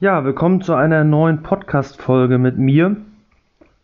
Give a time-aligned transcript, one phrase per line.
[0.00, 2.96] Ja, willkommen zu einer neuen Podcast-Folge mit mir.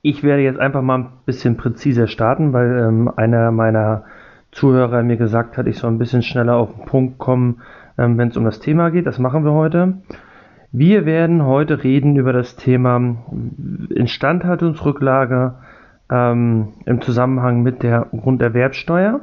[0.02, 4.02] Ich werde jetzt einfach mal ein bisschen präziser starten, weil ähm, einer meiner
[4.50, 7.62] Zuhörer mir gesagt hat, ich soll ein bisschen schneller auf den Punkt kommen,
[7.96, 9.06] ähm, wenn es um das Thema geht.
[9.06, 9.98] Das machen wir heute.
[10.72, 13.14] Wir werden heute reden über das Thema
[13.90, 15.54] Instandhaltungsrücklage
[16.10, 19.20] ähm, im Zusammenhang mit der Grunderwerbsteuer.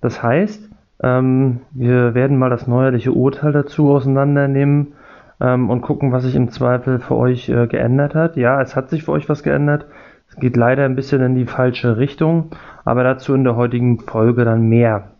[0.00, 0.70] Das heißt,
[1.02, 4.94] ähm, wir werden mal das neuerliche Urteil dazu auseinandernehmen
[5.40, 8.36] ähm, und gucken, was sich im Zweifel für euch äh, geändert hat.
[8.36, 9.86] Ja, es hat sich für euch was geändert.
[10.28, 12.50] Es geht leider ein bisschen in die falsche Richtung,
[12.84, 15.12] aber dazu in der heutigen Folge dann mehr.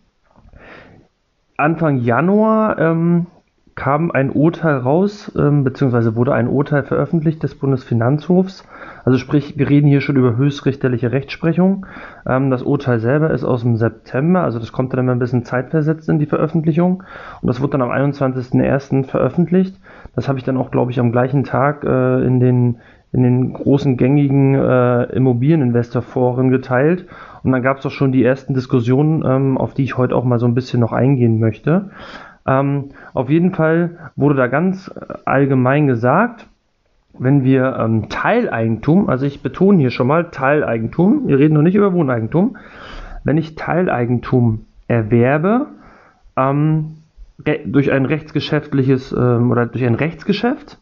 [1.57, 3.27] Anfang Januar ähm,
[3.75, 8.67] kam ein Urteil raus, ähm, beziehungsweise wurde ein Urteil veröffentlicht des Bundesfinanzhofs.
[9.03, 11.85] Also sprich, wir reden hier schon über höchstrichterliche Rechtsprechung.
[12.27, 15.45] Ähm, das Urteil selber ist aus dem September, also das kommt dann immer ein bisschen
[15.45, 17.03] zeitversetzt in die Veröffentlichung.
[17.41, 19.05] Und das wurde dann am 21.01.
[19.05, 19.75] veröffentlicht.
[20.15, 22.77] Das habe ich dann auch, glaube ich, am gleichen Tag äh, in den
[23.13, 27.07] in den großen gängigen äh, Immobilieninvestorforen geteilt.
[27.43, 30.23] Und dann gab es auch schon die ersten Diskussionen, ähm, auf die ich heute auch
[30.23, 31.89] mal so ein bisschen noch eingehen möchte.
[32.47, 34.89] Ähm, auf jeden Fall wurde da ganz
[35.25, 36.47] allgemein gesagt,
[37.17, 41.75] wenn wir ähm, Teileigentum, also ich betone hier schon mal Teileigentum, wir reden noch nicht
[41.75, 42.57] über Wohneigentum,
[43.23, 45.67] wenn ich Teileigentum erwerbe,
[46.35, 46.97] ähm,
[47.65, 50.79] durch ein rechtsgeschäftliches ähm, oder durch ein Rechtsgeschäft,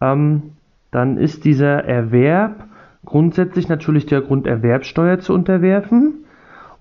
[0.00, 0.52] ähm,
[0.90, 2.64] dann ist dieser Erwerb
[3.04, 6.24] grundsätzlich natürlich der Grunderwerbsteuer zu unterwerfen.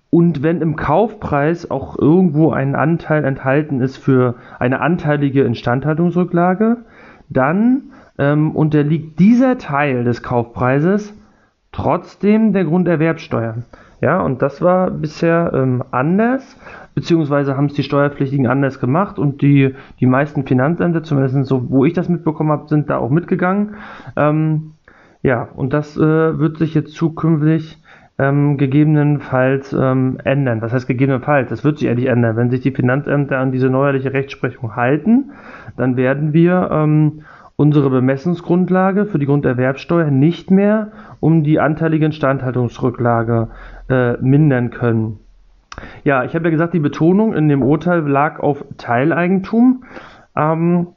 [0.10, 6.78] Und wenn im Kaufpreis auch irgendwo ein Anteil enthalten ist für eine anteilige Instandhaltungsrücklage,
[7.30, 7.84] dann
[8.22, 11.12] ähm, unterliegt dieser Teil des Kaufpreises
[11.72, 13.64] trotzdem der Grunderwerbsteuer.
[14.00, 16.58] Ja, und das war bisher ähm, anders,
[16.94, 21.84] beziehungsweise haben es die Steuerpflichtigen anders gemacht und die, die meisten Finanzämter, zumindest so, wo
[21.86, 23.76] ich das mitbekommen habe, sind da auch mitgegangen.
[24.16, 24.74] Ähm,
[25.24, 27.80] ja, und das äh, wird sich jetzt zukünftig
[28.20, 30.62] ähm, gegebenenfalls ähm, ändern.
[30.62, 31.50] Was heißt gegebenenfalls?
[31.50, 32.36] Das wird sich endlich ändern.
[32.36, 35.32] Wenn sich die Finanzämter an diese neuerliche Rechtsprechung halten,
[35.78, 37.22] dann werden wir ähm,
[37.62, 43.50] unsere Bemessungsgrundlage für die Grunderwerbsteuer nicht mehr um die anteilige Instandhaltungsrücklage
[43.88, 45.20] äh, mindern können.
[46.04, 49.84] Ja, ich habe ja gesagt, die Betonung in dem Urteil lag auf Teileigentum.
[50.36, 50.88] Ähm,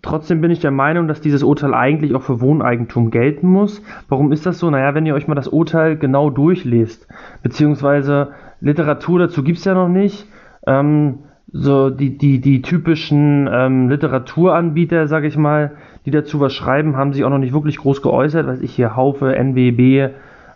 [0.00, 3.82] Trotzdem bin ich der Meinung, dass dieses Urteil eigentlich auch für Wohneigentum gelten muss.
[4.08, 4.70] Warum ist das so?
[4.70, 7.08] Naja, wenn ihr euch mal das Urteil genau durchlest,
[7.42, 8.28] beziehungsweise
[8.60, 10.26] Literatur dazu gibt es ja noch nicht.
[10.66, 11.18] Ähm,
[11.52, 15.72] so die, die, die typischen ähm, Literaturanbieter, sage ich mal,
[16.04, 18.46] die dazu was schreiben, haben sich auch noch nicht wirklich groß geäußert.
[18.46, 20.10] Weiß ich hier, Haufe, NWB,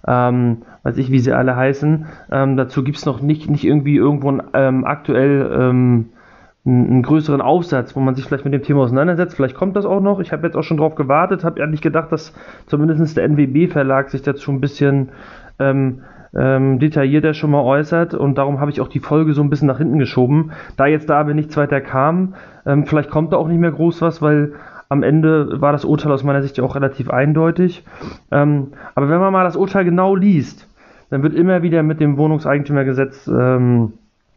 [0.07, 2.07] ähm, weiß ich, wie sie alle heißen.
[2.31, 6.07] Ähm, dazu gibt es noch nicht, nicht irgendwie irgendwo ähm, aktuell ähm,
[6.65, 9.35] einen größeren Aufsatz, wo man sich vielleicht mit dem Thema auseinandersetzt.
[9.35, 10.21] Vielleicht kommt das auch noch.
[10.21, 12.35] Ich habe jetzt auch schon drauf gewartet, habe eigentlich gedacht, dass
[12.67, 15.09] zumindest der NWB-Verlag sich dazu ein bisschen
[15.59, 16.03] ähm,
[16.37, 19.69] ähm, detaillierter schon mal äußert und darum habe ich auch die Folge so ein bisschen
[19.69, 20.53] nach hinten geschoben.
[20.77, 22.35] Da jetzt da aber nichts weiter kam,
[22.67, 24.53] ähm, vielleicht kommt da auch nicht mehr groß was, weil
[24.89, 27.85] am Ende war das Urteil aus meiner Sicht ja auch relativ eindeutig.
[28.31, 30.69] Ähm, aber wenn man mal das Urteil genau liest,
[31.11, 33.95] dann wird immer wieder mit dem Wohnungseigentümergesetz ähm,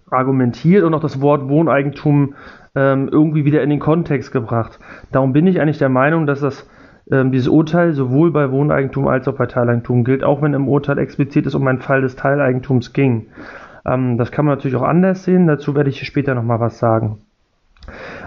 [0.09, 2.35] argumentiert und auch das Wort Wohneigentum
[2.75, 4.79] ähm, irgendwie wieder in den Kontext gebracht.
[5.11, 6.69] Darum bin ich eigentlich der Meinung, dass das
[7.11, 10.97] ähm, dieses Urteil sowohl bei Wohneigentum als auch bei Teileigentum gilt, auch wenn im Urteil
[10.97, 13.27] explizit es um einen Fall des Teileigentums ging.
[13.85, 17.19] Ähm, das kann man natürlich auch anders sehen, dazu werde ich später nochmal was sagen.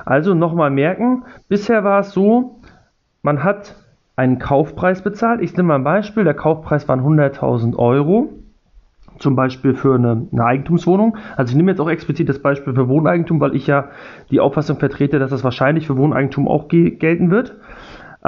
[0.05, 2.61] Also nochmal merken, bisher war es so,
[3.23, 3.75] man hat
[4.15, 5.41] einen Kaufpreis bezahlt.
[5.43, 8.31] Ich nehme mal ein Beispiel, der Kaufpreis waren 100.000 Euro
[9.19, 11.17] zum Beispiel für eine, eine, Eigentumswohnung.
[11.37, 13.89] Also ich nehme jetzt auch explizit das Beispiel für Wohneigentum, weil ich ja
[14.31, 17.57] die Auffassung vertrete, dass das wahrscheinlich für Wohneigentum auch gelten wird.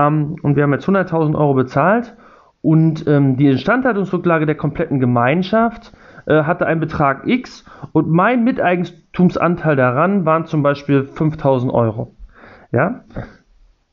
[0.00, 2.15] Ähm, und wir haben jetzt 100.000 Euro bezahlt
[2.62, 5.93] und ähm, die Instandhaltungsrücklage der kompletten Gemeinschaft
[6.27, 12.15] äh, hatte einen Betrag X und mein Miteigentumsanteil daran waren zum Beispiel 5.000 Euro.
[12.72, 13.00] Ja,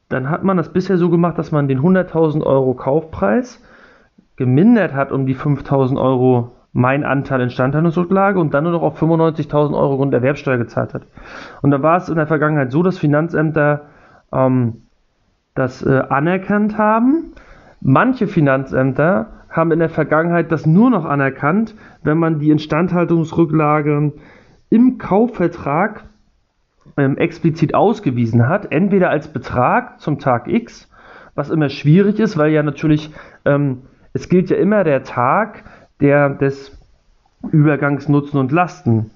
[0.10, 3.64] dann hat man das bisher so gemacht, dass man den 100.000 Euro Kaufpreis
[4.36, 9.76] gemindert hat um die 5.000 Euro mein Anteil Instandhaltungsrücklage und dann nur noch auf 95.000
[9.76, 11.04] Euro Grunderwerbsteuer gezahlt hat.
[11.64, 13.88] Und da war es in der Vergangenheit so, dass Finanzämter
[14.32, 14.84] ähm,
[15.58, 17.34] das äh, anerkannt haben.
[17.82, 24.14] Manche Finanzämter haben in der Vergangenheit das nur noch anerkannt, wenn man die Instandhaltungsrücklage
[24.70, 26.04] im Kaufvertrag
[26.98, 30.90] ähm, explizit ausgewiesen hat, entweder als Betrag zum Tag X,
[31.36, 33.12] was immer schwierig ist, weil ja natürlich
[33.46, 33.84] ähm,
[34.14, 35.64] es gilt ja immer der Tag,
[36.02, 36.76] der des
[37.52, 39.12] Übergangs Nutzen und Lasten.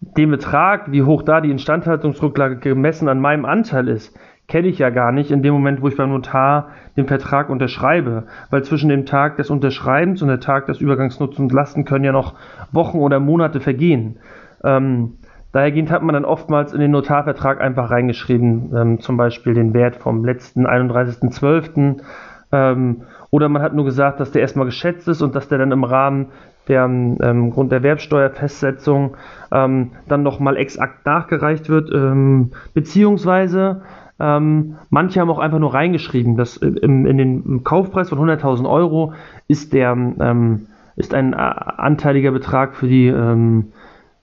[0.00, 4.16] Den Betrag, wie hoch da die Instandhaltungsrücklage gemessen an meinem Anteil ist,
[4.48, 8.24] kenne ich ja gar nicht in dem Moment, wo ich beim Notar den Vertrag unterschreibe.
[8.50, 12.12] Weil zwischen dem Tag des Unterschreibens und der Tag des Übergangsnutzen und Lasten können ja
[12.12, 12.34] noch
[12.72, 14.18] Wochen oder Monate vergehen.
[14.62, 15.18] Ähm,
[15.52, 19.96] dahergehend hat man dann oftmals in den Notarvertrag einfach reingeschrieben, ähm, zum Beispiel den Wert
[19.96, 22.00] vom letzten 31.12.
[22.52, 25.72] Ähm, oder man hat nur gesagt, dass der erstmal geschätzt ist und dass der dann
[25.72, 26.26] im Rahmen
[26.68, 29.16] der ähm, Grunderwerbsteuerfestsetzung
[29.52, 33.82] ähm, dann nochmal exakt nachgereicht wird, ähm, beziehungsweise
[34.18, 39.12] ähm, manche haben auch einfach nur reingeschrieben, dass im, in den Kaufpreis von 100.000 Euro
[39.48, 40.66] ist der ähm,
[40.96, 43.72] ist ein äh, anteiliger Betrag für die ähm,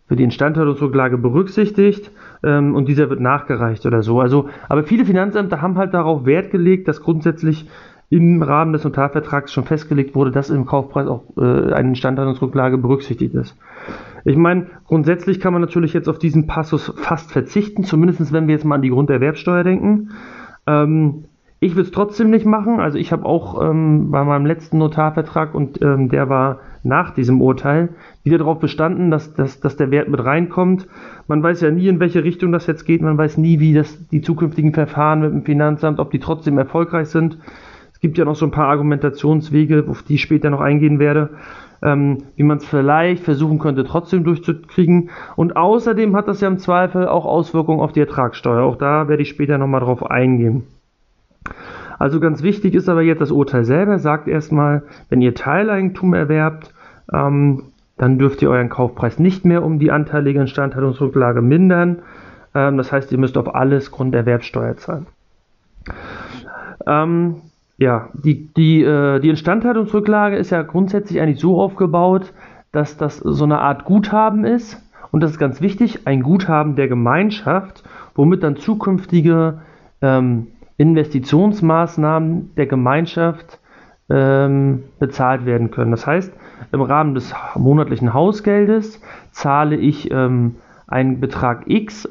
[0.07, 2.11] für die Instandhaltungsrücklage berücksichtigt
[2.43, 4.19] ähm, und dieser wird nachgereicht oder so.
[4.19, 7.67] Also, aber viele Finanzämter haben halt darauf Wert gelegt, dass grundsätzlich
[8.09, 13.33] im Rahmen des Notarvertrags schon festgelegt wurde, dass im Kaufpreis auch äh, eine Instandhaltungsrücklage berücksichtigt
[13.33, 13.55] ist.
[14.25, 18.55] Ich meine, grundsätzlich kann man natürlich jetzt auf diesen Passus fast verzichten, zumindest wenn wir
[18.55, 20.11] jetzt mal an die Grunderwerbsteuer denken.
[20.65, 21.25] Ähm,
[21.59, 22.79] ich will es trotzdem nicht machen.
[22.79, 27.41] Also ich habe auch ähm, bei meinem letzten Notarvertrag und ähm, der war nach diesem
[27.41, 27.89] Urteil
[28.23, 30.87] wieder darauf bestanden, dass, dass, dass der Wert mit reinkommt.
[31.27, 33.01] Man weiß ja nie, in welche Richtung das jetzt geht.
[33.01, 37.07] Man weiß nie, wie das, die zukünftigen Verfahren mit dem Finanzamt, ob die trotzdem erfolgreich
[37.07, 37.37] sind.
[37.93, 41.29] Es gibt ja noch so ein paar Argumentationswege, auf die ich später noch eingehen werde
[41.83, 45.09] ähm, wie man es vielleicht versuchen könnte, trotzdem durchzukriegen.
[45.35, 48.63] Und außerdem hat das ja im Zweifel auch Auswirkungen auf die Ertragssteuer.
[48.63, 50.63] Auch da werde ich später nochmal drauf eingehen.
[51.99, 56.73] Also ganz wichtig ist aber jetzt das Urteil selber, sagt erstmal, wenn ihr Teileigentum erwerbt,
[57.11, 57.63] ähm,
[57.97, 62.01] dann dürft ihr euren Kaufpreis nicht mehr um die anteilige Instandhaltungsrücklage mindern.
[62.55, 65.07] Ähm, das heißt, ihr müsst auf alles Grunderwerbsteuer zahlen.
[66.87, 67.35] Ähm,
[67.83, 72.33] ja, die, die, äh, die Instandhaltungsrücklage ist ja grundsätzlich eigentlich so aufgebaut,
[72.71, 74.81] dass das so eine Art Guthaben ist.
[75.11, 77.83] Und das ist ganz wichtig, ein Guthaben der Gemeinschaft,
[78.15, 79.61] womit dann zukünftige
[80.01, 80.47] ähm,
[80.77, 83.59] Investitionsmaßnahmen der Gemeinschaft
[84.09, 85.91] ähm, bezahlt werden können.
[85.91, 86.33] Das heißt,
[86.71, 89.01] im Rahmen des monatlichen Hausgeldes
[89.31, 90.55] zahle ich ähm,
[90.87, 92.07] einen Betrag X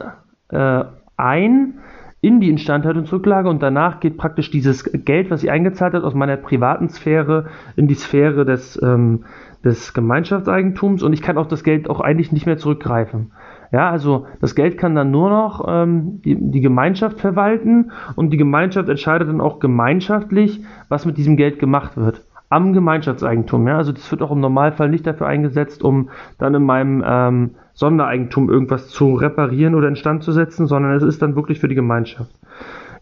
[0.50, 0.84] äh,
[1.16, 1.78] ein
[2.22, 6.36] in die Instandhaltungsrücklage und danach geht praktisch dieses Geld, was ich eingezahlt habe, aus meiner
[6.36, 9.24] privaten Sphäre in die Sphäre des, ähm,
[9.64, 13.32] des Gemeinschaftseigentums und ich kann auf das Geld auch eigentlich nicht mehr zurückgreifen.
[13.72, 18.36] Ja, also das Geld kann dann nur noch ähm, die, die Gemeinschaft verwalten und die
[18.36, 22.22] Gemeinschaft entscheidet dann auch gemeinschaftlich, was mit diesem Geld gemacht wird
[22.52, 23.66] am Gemeinschaftseigentum.
[23.66, 23.78] Ja?
[23.78, 28.50] Also das wird auch im Normalfall nicht dafür eingesetzt, um dann in meinem ähm, Sondereigentum
[28.50, 32.30] irgendwas zu reparieren oder instand zu setzen, sondern es ist dann wirklich für die Gemeinschaft.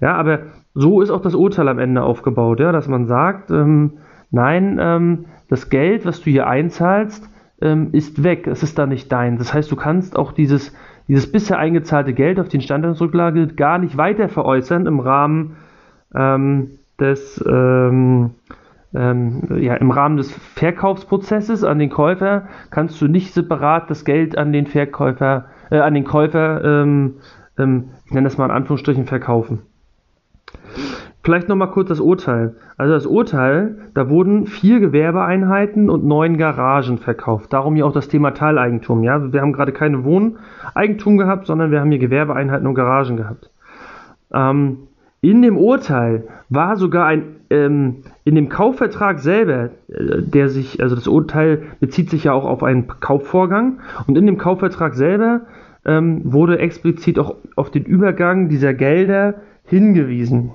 [0.00, 0.40] Ja, aber
[0.74, 3.94] so ist auch das Urteil am Ende aufgebaut, ja, dass man sagt, ähm,
[4.30, 7.28] nein, ähm, das Geld, was du hier einzahlst,
[7.60, 9.36] ähm, ist weg, es ist da nicht dein.
[9.36, 10.72] Das heißt, du kannst auch dieses,
[11.08, 15.56] dieses bisher eingezahlte Geld auf die Instandhaltungsrücklage gar nicht weiter veräußern im Rahmen
[16.14, 16.70] ähm,
[17.00, 17.44] des
[18.94, 24.36] ähm, ja, im Rahmen des Verkaufsprozesses an den Käufer kannst du nicht separat das Geld
[24.36, 27.16] an den Verkäufer, äh, an den Käufer, ähm,
[27.58, 29.62] ähm, ich nenne das mal in Anführungsstrichen, verkaufen.
[31.22, 32.56] Vielleicht nochmal kurz das Urteil.
[32.78, 37.52] Also das Urteil, da wurden vier Gewerbeeinheiten und neun Garagen verkauft.
[37.52, 39.04] Darum hier auch das Thema Teileigentum.
[39.04, 39.32] Ja?
[39.32, 43.50] Wir haben gerade keine Wohneigentum gehabt, sondern wir haben hier Gewerbeeinheiten und Garagen gehabt.
[44.32, 44.88] Ähm,
[45.22, 50.94] in dem Urteil war sogar ein, ähm, in dem Kaufvertrag selber, äh, der sich, also
[50.94, 55.42] das Urteil bezieht sich ja auch auf einen Kaufvorgang und in dem Kaufvertrag selber
[55.84, 59.34] ähm, wurde explizit auch auf den Übergang dieser Gelder
[59.64, 60.52] hingewiesen.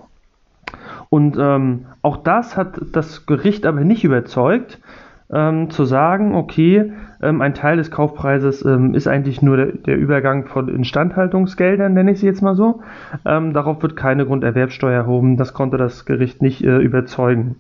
[1.10, 4.80] Und ähm, auch das hat das Gericht aber nicht überzeugt,
[5.34, 6.92] ähm, zu sagen, okay,
[7.22, 12.12] ähm, ein Teil des Kaufpreises ähm, ist eigentlich nur der, der, Übergang von Instandhaltungsgeldern, nenne
[12.12, 12.82] ich sie jetzt mal so.
[13.26, 15.38] Ähm, darauf wird keine Grunderwerbsteuer erhoben.
[15.38, 17.56] Das konnte das Gericht nicht äh, überzeugen.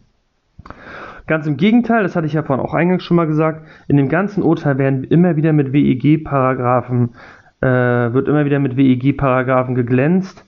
[1.28, 4.10] Ganz im Gegenteil, das hatte ich ja vorhin auch eingangs schon mal gesagt, in dem
[4.10, 7.16] ganzen Urteil werden immer wieder mit WEG-Paragraphen,
[7.62, 10.46] äh, wird immer wieder mit WEG-Paragraphen geglänzt.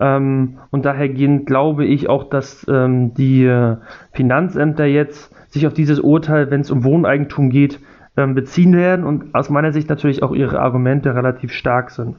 [0.00, 3.76] Ähm, und dahergehend glaube ich auch, dass ähm, die äh,
[4.12, 7.80] Finanzämter jetzt sich auf dieses Urteil, wenn es um Wohneigentum geht,
[8.16, 12.16] ähm, beziehen werden und aus meiner Sicht natürlich auch ihre Argumente relativ stark sind.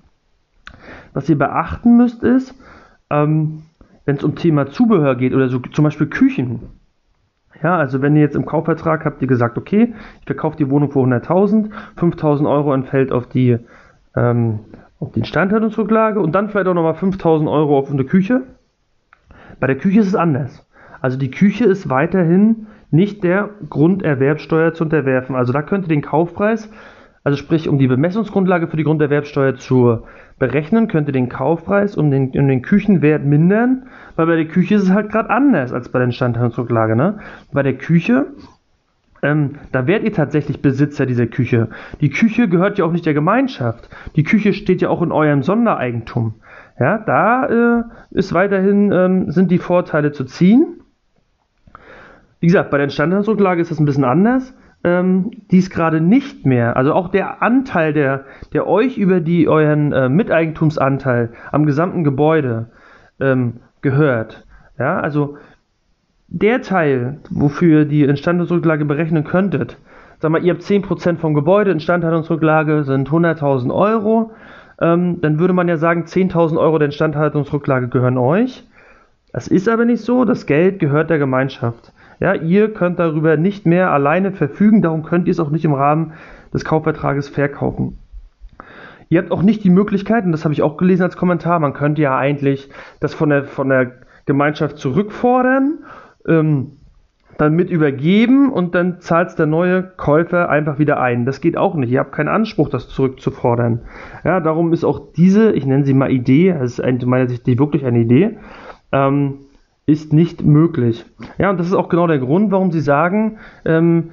[1.14, 2.56] Was ihr beachten müsst ist,
[3.10, 3.64] ähm,
[4.06, 6.62] wenn es um Thema Zubehör geht oder so zum Beispiel Küchen.
[7.62, 10.92] Ja, also wenn ihr jetzt im Kaufvertrag habt ihr gesagt, okay, ich verkaufe die Wohnung
[10.92, 13.58] für 100.000, 5.000 Euro entfällt auf die,
[14.16, 14.60] ähm,
[15.00, 18.44] auf die Instandhaltungsrücklage und dann vielleicht auch nochmal 5.000 Euro auf eine Küche.
[19.60, 20.66] Bei der Küche ist es anders.
[21.02, 25.36] Also die Küche ist weiterhin nicht der Grunderwerbsteuer zu unterwerfen.
[25.36, 26.70] Also da könnt ihr den Kaufpreis
[27.26, 30.04] also sprich, um die Bemessungsgrundlage für die Grunderwerbsteuer zu
[30.38, 34.76] berechnen, könnt ihr den Kaufpreis um den, um den Küchenwert mindern, weil bei der Küche
[34.76, 36.96] ist es halt gerade anders als bei der Instandhaltungsrücklage.
[36.96, 37.18] Ne?
[37.52, 38.28] Bei der Küche
[39.24, 41.70] ähm, da werdet ihr tatsächlich Besitzer dieser Küche.
[42.00, 43.90] Die Küche gehört ja auch nicht der Gemeinschaft.
[44.16, 46.36] Die Küche steht ja auch in eurem Sondereigentum.
[46.80, 50.82] Ja, da äh, ist weiterhin ähm, sind die Vorteile zu ziehen.
[52.46, 54.54] Wie gesagt, bei der Instandhaltungsrücklage ist das ein bisschen anders.
[54.84, 59.48] Ähm, die ist gerade nicht mehr, also auch der Anteil, der, der euch über die
[59.48, 62.68] euren äh, Miteigentumsanteil am gesamten Gebäude
[63.20, 64.46] ähm, gehört.
[64.78, 65.40] Ja, also
[66.28, 69.80] der Teil, wofür die Instandhaltungsrücklage berechnen könntet,
[70.20, 74.34] sag mal, ihr habt 10% vom Gebäude, Instandhaltungsrücklage sind 100.000 Euro,
[74.80, 78.64] ähm, dann würde man ja sagen, 10.000 Euro der Instandhaltungsrücklage gehören euch.
[79.34, 81.92] Das ist aber nicht so, das Geld gehört der Gemeinschaft.
[82.20, 85.74] Ja, ihr könnt darüber nicht mehr alleine verfügen, darum könnt ihr es auch nicht im
[85.74, 86.14] Rahmen
[86.54, 87.98] des Kaufvertrages verkaufen.
[89.10, 91.74] Ihr habt auch nicht die Möglichkeit, und das habe ich auch gelesen als Kommentar, man
[91.74, 92.70] könnte ja eigentlich
[93.00, 93.92] das von der, von der
[94.26, 95.80] Gemeinschaft zurückfordern
[96.28, 96.72] ähm,
[97.38, 101.26] dann mit übergeben und dann zahlt der neue Käufer einfach wieder ein.
[101.26, 101.92] Das geht auch nicht.
[101.92, 103.82] Ihr habt keinen Anspruch, das zurückzufordern.
[104.24, 107.46] Ja, darum ist auch diese, ich nenne sie mal Idee, das ist in meiner Sicht
[107.46, 108.38] wirklich eine Idee,
[108.92, 109.45] ähm,
[109.86, 111.06] ist nicht möglich.
[111.38, 114.12] Ja, und das ist auch genau der Grund, warum sie sagen, ähm,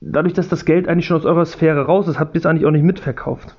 [0.00, 2.66] dadurch, dass das Geld eigentlich schon aus eurer Sphäre raus ist, habt ihr es eigentlich
[2.66, 3.56] auch nicht mitverkauft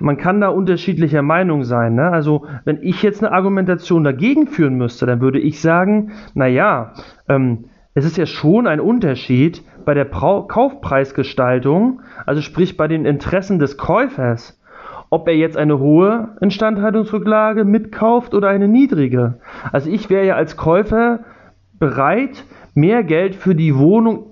[0.00, 1.94] man kann da unterschiedlicher Meinung sein.
[1.94, 2.10] Ne?
[2.10, 6.94] Also, wenn ich jetzt eine Argumentation dagegen führen müsste, dann würde ich sagen, naja,
[7.28, 13.04] ähm, es ist ja schon ein Unterschied bei der Brau Kaufpreisgestaltung, also sprich bei den
[13.04, 14.59] Interessen des Käufers,
[15.10, 19.34] ob er jetzt eine hohe Instandhaltungsrücklage mitkauft oder eine niedrige.
[19.72, 21.20] Also ich wäre ja als Käufer
[21.78, 24.26] bereit, mehr Geld für die Wohnung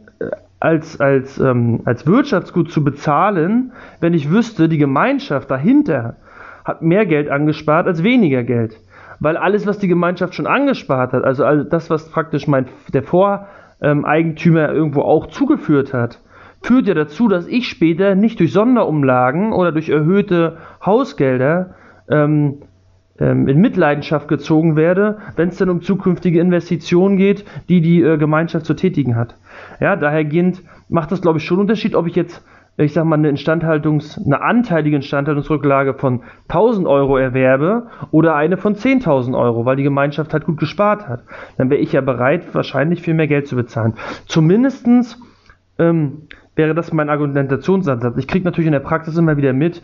[0.60, 6.16] als, als, ähm, als Wirtschaftsgut zu bezahlen, wenn ich wüsste, die Gemeinschaft dahinter
[6.64, 8.78] hat mehr Geld angespart als weniger Geld.
[9.20, 14.72] Weil alles, was die Gemeinschaft schon angespart hat, also, das, was praktisch mein, der Voreigentümer
[14.72, 16.20] irgendwo auch zugeführt hat,
[16.62, 21.74] führt ja dazu, dass ich später nicht durch Sonderumlagen oder durch erhöhte Hausgelder
[22.08, 22.62] ähm,
[23.20, 28.16] ähm, in Mitleidenschaft gezogen werde, wenn es dann um zukünftige Investitionen geht, die die äh,
[28.16, 29.36] Gemeinschaft zu tätigen hat.
[29.80, 32.44] Ja, dahergehend macht das, glaube ich, schon einen Unterschied, ob ich jetzt,
[32.76, 38.76] ich sag mal, eine Instandhaltungs-, eine anteilige Instandhaltungsrücklage von 1000 Euro erwerbe oder eine von
[38.76, 41.24] 10.000 Euro, weil die Gemeinschaft halt gut gespart hat.
[41.56, 43.94] Dann wäre ich ja bereit, wahrscheinlich viel mehr Geld zu bezahlen.
[44.26, 45.20] Zumindestens
[45.78, 48.16] ähm, wäre das mein Argumentationsansatz.
[48.16, 49.82] Ich kriege natürlich in der Praxis immer wieder mit,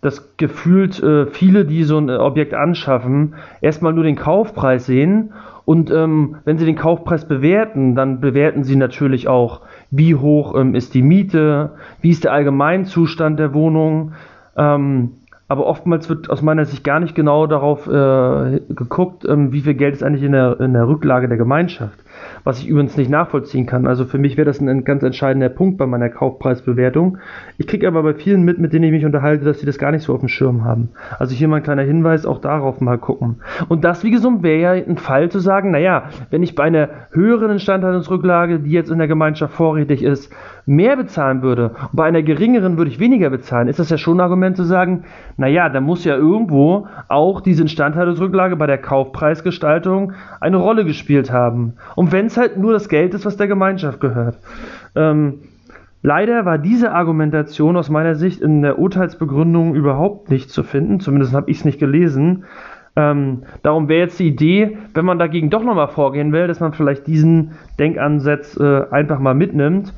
[0.00, 5.32] dass gefühlt äh, viele, die so ein äh, Objekt anschaffen, erstmal nur den Kaufpreis sehen
[5.66, 10.76] und ähm, wenn sie den Kaufpreis bewerten, dann bewerten sie natürlich auch, wie hoch ähm,
[10.76, 14.12] ist die Miete, wie ist der Allgemeinzustand der Wohnung.
[14.56, 15.10] Ähm,
[15.48, 19.74] aber oftmals wird aus meiner Sicht gar nicht genau darauf äh, geguckt, ähm, wie viel
[19.74, 21.98] Geld ist eigentlich in der, in der Rücklage der Gemeinschaft
[22.46, 23.88] was ich übrigens nicht nachvollziehen kann.
[23.88, 27.18] Also für mich wäre das ein, ganz entscheidender Punkt bei meiner Kaufpreisbewertung.
[27.58, 29.90] Ich kriege aber bei vielen mit, mit denen ich mich unterhalte, dass sie das gar
[29.90, 30.90] nicht so auf dem Schirm haben.
[31.18, 33.40] Also hier mal ein kleiner Hinweis, auch darauf mal gucken.
[33.68, 36.88] Und das, wie gesagt, wäre ja ein Fall zu sagen, naja, wenn ich bei einer
[37.10, 40.32] höheren Instandhaltungsrücklage, die jetzt in der Gemeinschaft vorrätig ist,
[40.66, 44.18] mehr bezahlen würde und bei einer geringeren würde ich weniger bezahlen, ist das ja schon
[44.18, 45.04] ein Argument zu sagen,
[45.36, 51.74] naja, da muss ja irgendwo auch diese Instandhaltungsrücklage bei der Kaufpreisgestaltung eine Rolle gespielt haben.
[51.94, 54.38] Und wenn es halt nur das Geld ist, was der Gemeinschaft gehört.
[54.96, 55.34] Ähm,
[56.02, 61.32] leider war diese Argumentation aus meiner Sicht in der Urteilsbegründung überhaupt nicht zu finden, zumindest
[61.32, 62.44] habe ich es nicht gelesen.
[62.96, 66.72] Ähm, darum wäre jetzt die Idee, wenn man dagegen doch nochmal vorgehen will, dass man
[66.72, 69.92] vielleicht diesen Denkansatz äh, einfach mal mitnimmt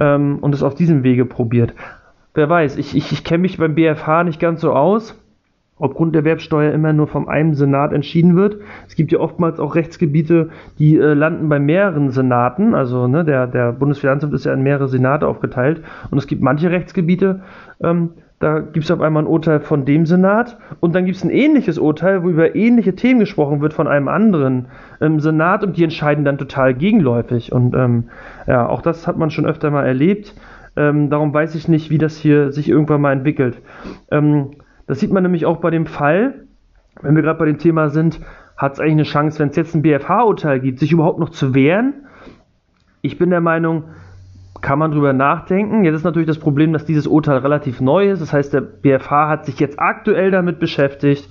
[0.00, 1.74] ähm, und es auf diesem Wege probiert.
[2.34, 5.16] Wer weiß, ich, ich, ich kenne mich beim BFH nicht ganz so aus
[5.78, 8.56] aufgrund der Werbsteuer immer nur vom einen Senat entschieden wird.
[8.86, 12.74] Es gibt ja oftmals auch Rechtsgebiete, die äh, landen bei mehreren Senaten.
[12.74, 15.82] Also ne, der, der Bundesfinanzamt ist ja in mehrere Senate aufgeteilt.
[16.10, 17.42] Und es gibt manche Rechtsgebiete,
[17.82, 21.24] ähm, da gibt es auf einmal ein Urteil von dem Senat und dann gibt es
[21.24, 24.66] ein ähnliches Urteil, wo über ähnliche Themen gesprochen wird von einem anderen
[25.00, 27.52] ähm, Senat und die entscheiden dann total gegenläufig.
[27.52, 28.10] Und ähm,
[28.46, 30.34] ja, auch das hat man schon öfter mal erlebt.
[30.76, 33.62] Ähm, darum weiß ich nicht, wie das hier sich irgendwann mal entwickelt.
[34.10, 34.50] Ähm,
[34.86, 36.46] das sieht man nämlich auch bei dem Fall,
[37.00, 38.20] wenn wir gerade bei dem Thema sind,
[38.58, 41.54] hat es eigentlich eine Chance, wenn es jetzt ein BFH-Urteil gibt, sich überhaupt noch zu
[41.54, 41.94] wehren.
[43.00, 43.84] Ich bin der Meinung,
[44.60, 45.84] kann man drüber nachdenken.
[45.84, 48.20] Jetzt ist natürlich das Problem, dass dieses Urteil relativ neu ist.
[48.20, 51.28] Das heißt, der BFH hat sich jetzt aktuell damit beschäftigt.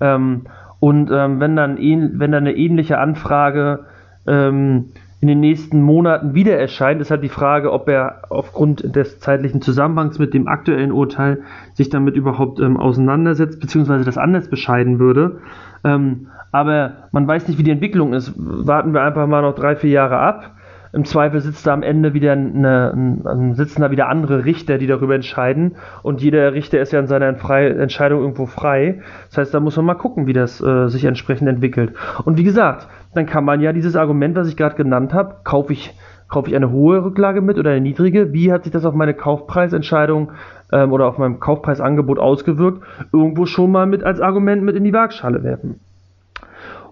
[0.00, 0.42] Ähm,
[0.80, 3.86] und ähm, wenn, dann wenn dann eine ähnliche Anfrage
[4.26, 4.86] ähm,
[5.20, 9.60] in den nächsten Monaten wieder erscheint, ist halt die Frage, ob er aufgrund des zeitlichen
[9.60, 11.42] Zusammenhangs mit dem aktuellen Urteil
[11.74, 15.40] sich damit überhaupt ähm, auseinandersetzt, beziehungsweise das anders bescheiden würde.
[15.82, 18.32] Ähm, aber man weiß nicht, wie die Entwicklung ist.
[18.36, 20.52] Warten wir einfach mal noch drei, vier Jahre ab.
[20.92, 22.92] Im Zweifel sitzt da am Ende wieder eine,
[23.26, 25.76] eine, sitzen da wieder andere Richter, die darüber entscheiden.
[26.02, 29.02] Und jeder Richter ist ja in seiner Entscheidung irgendwo frei.
[29.28, 31.94] Das heißt, da muss man mal gucken, wie das äh, sich entsprechend entwickelt.
[32.24, 35.72] Und wie gesagt, dann kann man ja dieses Argument, was ich gerade genannt habe, kaufe
[35.72, 35.94] ich,
[36.28, 38.32] kaufe ich eine hohe Rücklage mit oder eine niedrige?
[38.32, 40.32] Wie hat sich das auf meine Kaufpreisentscheidung
[40.72, 42.82] ähm, oder auf meinem Kaufpreisangebot ausgewirkt?
[43.12, 45.80] Irgendwo schon mal mit als Argument mit in die Waagschale werfen.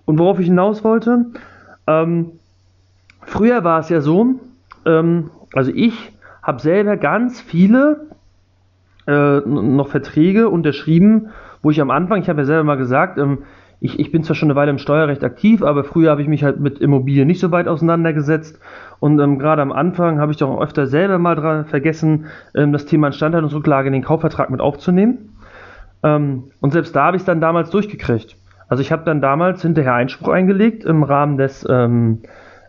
[0.04, 1.26] Und worauf ich hinaus wollte,
[1.86, 2.32] ähm,
[3.26, 4.40] früher war es ja so,
[4.86, 8.06] ähm, also ich habe selber ganz viele
[9.06, 11.28] äh, noch Verträge unterschrieben,
[11.62, 13.38] wo ich am Anfang, ich habe ja selber mal gesagt, ähm,
[13.80, 16.42] ich, ich bin zwar schon eine Weile im Steuerrecht aktiv, aber früher habe ich mich
[16.42, 18.58] halt mit Immobilien nicht so weit auseinandergesetzt.
[19.00, 22.86] Und ähm, gerade am Anfang habe ich doch öfter selber mal dran vergessen, ähm, das
[22.86, 25.36] Thema Instandhaltungsrücklage in den Kaufvertrag mit aufzunehmen.
[26.02, 28.36] Ähm, und selbst da habe ich es dann damals durchgekriegt.
[28.68, 32.22] Also ich habe dann damals hinterher Einspruch eingelegt im Rahmen des ähm,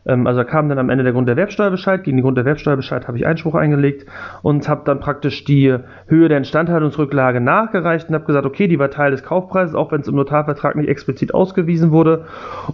[0.08, 2.04] also da kam dann am Ende der Grunderwerbsteuerbescheid.
[2.04, 4.06] Gegen den Grunderwerbsteuerbescheid habe ich Einspruch eingelegt
[4.42, 5.76] und habe dann praktisch die
[6.08, 10.02] Höhe der Instandhaltungsrücklage nachgereicht und habe gesagt, okay, die war Teil des Kaufpreises, auch wenn
[10.02, 12.26] es im Notarvertrag nicht explizit ausgewiesen wurde.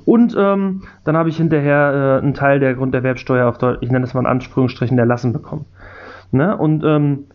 [0.05, 4.05] Und ähm, dann habe ich hinterher äh, einen Teil der Grunderwerbsteuer auf Deutsch, ich nenne
[4.05, 5.65] es mal in Anführungsstrichen, erlassen bekommen.
[6.31, 6.55] Ne?
[6.55, 7.25] Und ähm,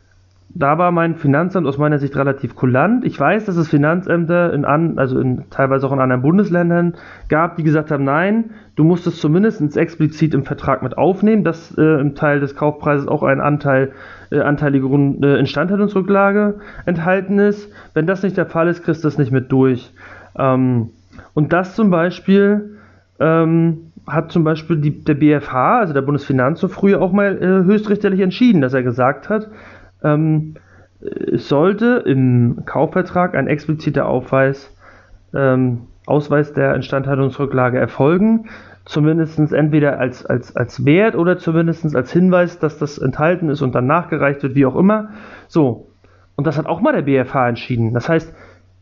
[0.50, 3.05] da war mein Finanzamt aus meiner Sicht relativ kulant.
[3.05, 6.95] Ich weiß, dass es Finanzämter in an, also in, teilweise auch in anderen Bundesländern
[7.28, 11.76] gab, die gesagt haben, nein, du musst es zumindest explizit im Vertrag mit aufnehmen, dass
[11.76, 13.93] äh, im Teil des Kaufpreises auch ein Anteil,
[14.31, 17.71] äh, anteilige Grund, äh, Instandhaltungsrücklage enthalten ist.
[17.93, 19.93] Wenn das nicht der Fall ist, kriegst du das nicht mit durch.
[20.37, 20.90] Ähm,
[21.35, 22.78] und das zum Beispiel
[23.21, 28.21] ähm, hat zum Beispiel die, der BFH, also der Bundesfinanzhof, früher auch mal äh, höchstrichterlich
[28.21, 29.49] entschieden, dass er gesagt hat,
[30.02, 30.55] ähm,
[31.00, 34.75] es sollte im Kaufvertrag ein expliziter Aufweis,
[35.35, 38.49] ähm, Ausweis der Instandhaltungsrücklage erfolgen,
[38.85, 43.75] zumindest entweder als, als, als Wert oder zumindest als Hinweis, dass das enthalten ist und
[43.75, 45.11] dann nachgereicht wird, wie auch immer.
[45.47, 45.89] So,
[46.37, 47.93] und das hat auch mal der BFH entschieden.
[47.93, 48.34] Das heißt,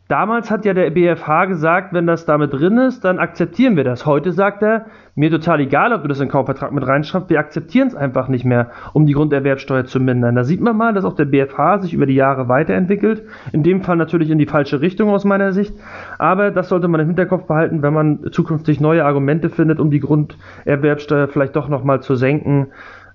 [0.07, 4.05] Damals hat ja der BFH gesagt, wenn das damit drin ist, dann akzeptieren wir das.
[4.05, 7.39] Heute sagt er, mir total egal, ob du das in den Kaufvertrag mit reinschreibst, wir
[7.39, 10.35] akzeptieren es einfach nicht mehr, um die Grunderwerbsteuer zu mindern.
[10.35, 13.23] Da sieht man mal, dass auch der BFH sich über die Jahre weiterentwickelt.
[13.51, 15.73] In dem Fall natürlich in die falsche Richtung aus meiner Sicht.
[16.19, 19.99] Aber das sollte man im Hinterkopf behalten, wenn man zukünftig neue Argumente findet, um die
[19.99, 22.67] Grunderwerbsteuer vielleicht doch nochmal zu senken,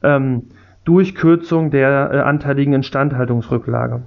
[0.02, 0.48] ähm,
[0.84, 4.02] durch Kürzung der äh, anteiligen Instandhaltungsrücklage.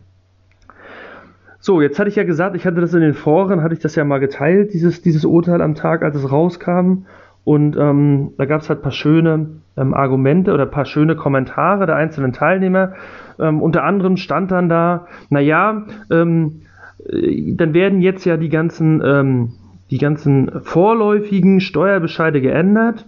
[1.65, 3.95] So, jetzt hatte ich ja gesagt, ich hatte das in den Foren, hatte ich das
[3.95, 7.07] ja mal geteilt, dieses, dieses Urteil am Tag, als es rauskam.
[7.43, 11.15] Und ähm, da gab es halt ein paar schöne ähm, Argumente oder ein paar schöne
[11.15, 12.93] Kommentare der einzelnen Teilnehmer.
[13.39, 16.61] Ähm, unter anderem stand dann da, naja, ähm,
[17.03, 19.53] äh, dann werden jetzt ja die ganzen, ähm,
[19.89, 23.07] die ganzen vorläufigen Steuerbescheide geändert,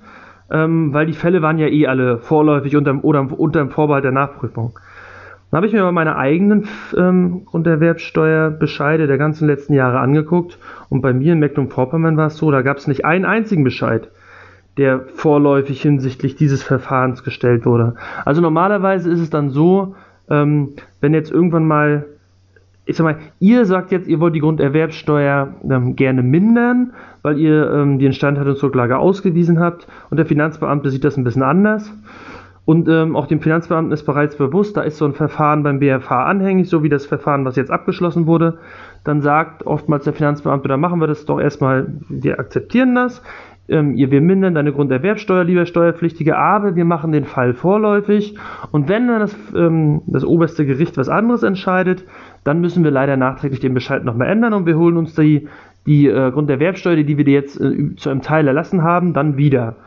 [0.49, 4.79] ähm, weil die Fälle waren ja eh alle vorläufig unter, dem Vorbehalt der Nachprüfung.
[5.49, 11.01] Dann habe ich mir mal meine eigenen ähm, Grunderwerbsteuerbescheide der ganzen letzten Jahre angeguckt und
[11.01, 14.09] bei mir in Mecklenburg-Vorpommern war es so, da gab es nicht einen einzigen Bescheid,
[14.75, 17.95] der vorläufig hinsichtlich dieses Verfahrens gestellt wurde.
[18.25, 19.95] Also normalerweise ist es dann so,
[20.29, 22.05] ähm, wenn jetzt irgendwann mal,
[22.85, 27.71] ich sag mal, ihr sagt jetzt, ihr wollt die Grunderwerbsteuer ähm, gerne mindern, weil ihr
[27.71, 31.89] ähm, die Instandhaltungsrücklage ausgewiesen habt und der Finanzbeamte sieht das ein bisschen anders
[32.67, 36.25] und ähm, auch dem Finanzbeamten ist bereits bewusst, da ist so ein Verfahren beim BFH
[36.25, 38.57] anhängig, so wie das Verfahren, was jetzt abgeschlossen wurde.
[39.05, 43.23] Dann sagt oftmals der Finanzbeamte, da machen wir das doch erstmal, wir akzeptieren das.
[43.69, 48.35] Ähm, wir mindern deine Grunderwerbsteuer, lieber Steuerpflichtige, aber wir machen den Fall vorläufig.
[48.71, 52.03] Und wenn dann das, ähm, das oberste Gericht was anderes entscheidet,
[52.43, 55.47] dann müssen wir leider nachträglich den Bescheid nochmal ändern und wir holen uns die,
[55.85, 59.77] die äh, Grunderwerbsteuer, die wir dir jetzt äh, zu einem Teil erlassen haben, dann wieder.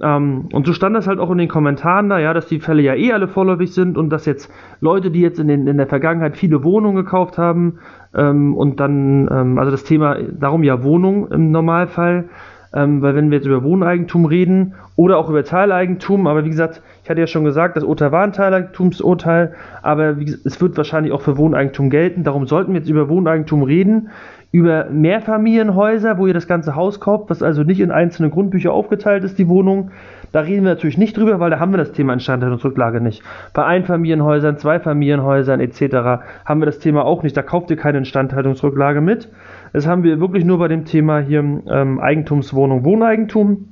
[0.00, 2.82] Ähm, und so stand das halt auch in den Kommentaren da, ja, dass die Fälle
[2.82, 5.86] ja eh alle vorläufig sind und dass jetzt Leute, die jetzt in, den, in der
[5.86, 7.78] Vergangenheit viele Wohnungen gekauft haben
[8.14, 12.28] ähm, und dann, ähm, also das Thema, darum ja Wohnung im Normalfall,
[12.74, 16.82] ähm, weil wenn wir jetzt über Wohneigentum reden oder auch über Teileigentum, aber wie gesagt,
[17.06, 21.12] ich hatte ja schon gesagt, das Urteil war ein Teileigentumsurteil, aber wie, es wird wahrscheinlich
[21.12, 24.08] auch für Wohneigentum gelten, darum sollten wir jetzt über Wohneigentum reden
[24.50, 29.22] über Mehrfamilienhäuser, wo ihr das ganze Haus kauft, was also nicht in einzelne Grundbücher aufgeteilt
[29.22, 29.90] ist, die Wohnung.
[30.32, 33.22] Da reden wir natürlich nicht drüber, weil da haben wir das Thema Instandhaltungsrücklage nicht.
[33.52, 36.24] Bei Einfamilienhäusern, Zweifamilienhäusern etc.
[36.44, 37.36] haben wir das Thema auch nicht.
[37.36, 39.28] Da kauft ihr keine Instandhaltungsrücklage mit.
[39.72, 43.68] Das haben wir wirklich nur bei dem Thema hier ähm, Eigentumswohnung, Wohneigentum.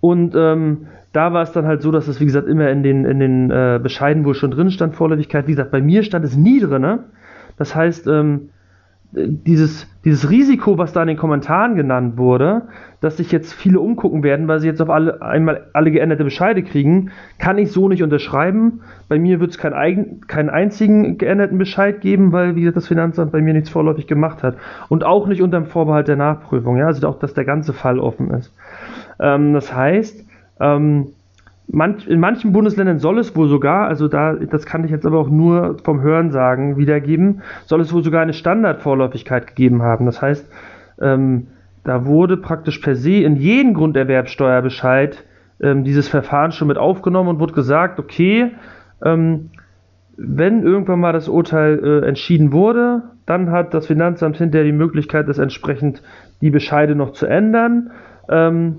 [0.00, 3.06] Und ähm, da war es dann halt so, dass es, wie gesagt, immer in den,
[3.06, 5.46] in den äh, Bescheiden wohl schon drin stand, Vorläufigkeit.
[5.46, 6.82] Wie gesagt, bei mir stand es nie drin.
[6.82, 7.04] Ne?
[7.56, 8.50] Das heißt, ähm,
[9.12, 12.62] dieses, dieses Risiko, was da in den Kommentaren genannt wurde,
[13.00, 16.62] dass sich jetzt viele umgucken werden, weil sie jetzt auf alle, einmal alle geänderte Bescheide
[16.62, 18.80] kriegen, kann ich so nicht unterschreiben.
[19.08, 23.32] Bei mir wird es kein keinen einzigen geänderten Bescheid geben, weil, wie gesagt, das Finanzamt
[23.32, 24.56] bei mir nichts vorläufig gemacht hat.
[24.90, 26.76] Und auch nicht unter dem Vorbehalt der Nachprüfung.
[26.76, 26.88] Ja?
[26.88, 28.52] Also auch, dass der ganze Fall offen ist.
[29.18, 30.25] Ähm, das heißt,
[30.60, 31.08] ähm,
[31.68, 35.18] manch, in manchen Bundesländern soll es wohl sogar, also da, das kann ich jetzt aber
[35.18, 40.06] auch nur vom Hörensagen wiedergeben, soll es wohl sogar eine Standardvorläufigkeit gegeben haben.
[40.06, 40.50] Das heißt,
[41.00, 41.48] ähm,
[41.84, 45.24] da wurde praktisch per se in jeden Grunderwerbsteuerbescheid
[45.60, 48.52] ähm, dieses Verfahren schon mit aufgenommen und wurde gesagt, okay,
[49.04, 49.50] ähm,
[50.16, 55.28] wenn irgendwann mal das Urteil äh, entschieden wurde, dann hat das Finanzamt hinterher die Möglichkeit,
[55.28, 56.02] das entsprechend
[56.40, 57.90] die Bescheide noch zu ändern.
[58.28, 58.76] Ähm,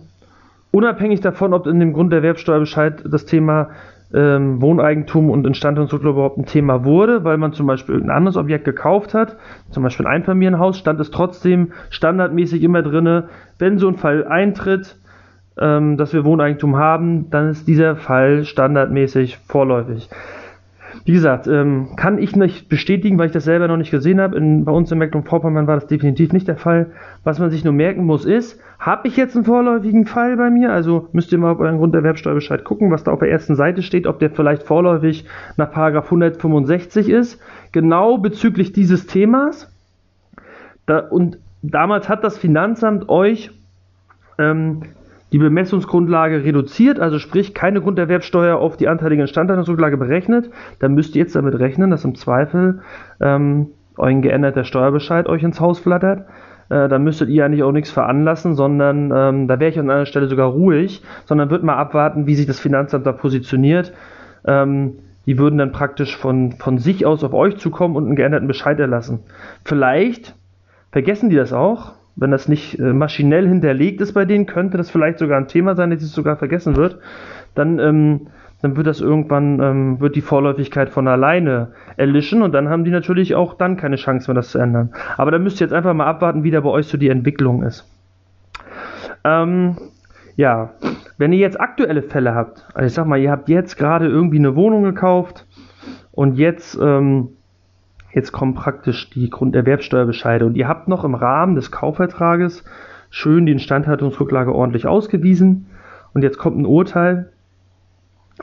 [0.72, 3.70] unabhängig davon, ob in dem Grunderwerbsteuerbescheid das Thema
[4.14, 8.66] ähm, Wohneigentum und Instandhaltungsrücklage überhaupt ein Thema wurde, weil man zum Beispiel irgendein anderes Objekt
[8.66, 9.36] gekauft hat,
[9.70, 13.24] zum Beispiel ein Einfamilienhaus, stand es trotzdem standardmäßig immer drin,
[13.60, 14.96] wenn so ein Fall eintritt,
[15.60, 20.10] ähm, dass wir Wohneigentum haben, dann ist dieser Fall standardmäßig vorläufig.
[21.08, 24.38] Wie gesagt, ähm, kann ich nicht bestätigen, weil ich das selber noch nicht gesehen habe.
[24.41, 26.88] Bei uns in Mecklenburg-Vorpommern war das definitiv nicht der Fall.
[27.24, 30.74] Was man sich nur merken muss, ist, habe ich jetzt einen vorläufigen Fall bei mir?
[30.74, 34.06] Also müsst ihr mal auf euren Grunderwerbsteuerbescheid gucken, was da auf der ersten Seite steht,
[34.06, 35.24] ob der vielleicht vorläufig
[35.56, 37.39] nach 165 ist.
[37.72, 39.74] Genau bezüglich dieses Themas.
[40.88, 43.52] Da, und damals hat das Finanzamt euch
[44.38, 44.82] ähm,
[45.32, 51.22] die Bemessungsgrundlage reduziert, also sprich keine Grunderwerbsteuer auf die anteilige Instandhaltungsrücklage berechnet, dann müsst ihr
[51.22, 52.82] jetzt damit rechnen, dass im Zweifel
[53.20, 56.28] ähm, euer geänderter Steuerbescheid euch ins Haus flattert.
[56.70, 60.06] Äh, dann müsstet ihr eigentlich auch nichts veranlassen, sondern ähm, da wäre ich an einer
[60.06, 63.94] Stelle sogar ruhig, sondern würde mal abwarten, wie sich das Finanzamt da positioniert.
[64.46, 64.94] Ähm,
[65.26, 68.80] die würden dann praktisch von, von sich aus auf euch zukommen und einen geänderten Bescheid
[68.80, 69.20] erlassen.
[69.66, 70.36] Vielleicht
[70.92, 74.90] vergessen die das auch wenn das nicht äh, maschinell hinterlegt ist bei denen, könnte das
[74.90, 77.00] vielleicht sogar ein Thema sein, dass es sogar vergessen wird.
[77.56, 78.28] Dann, ähm,
[78.62, 82.92] dann wird das irgendwann, ähm, wird die Vorläufigkeit von alleine erlischen und dann haben die
[82.92, 84.94] natürlich auch dann keine Chance mehr, das zu ändern.
[85.16, 87.62] Aber da müsst ihr jetzt einfach mal abwarten, wie da bei euch so die Entwicklung
[87.62, 87.88] ist.
[89.24, 89.78] Ähm,
[90.36, 90.72] ja,
[91.20, 94.40] wenn ihr jetzt aktuelle Fälle habt, also ich sag mal, ihr habt jetzt gerade irgendwie
[94.40, 95.46] eine Wohnung gekauft
[96.12, 97.30] und jetzt ähm,
[98.13, 102.63] Jetzt kommen praktisch die Grunderwerbsteuerbescheide und ihr habt noch im Rahmen des Kaufvertrages
[103.10, 105.67] schön die Instandhaltungsrücklage ordentlich ausgewiesen
[106.13, 107.32] und jetzt kommt ein Urteil.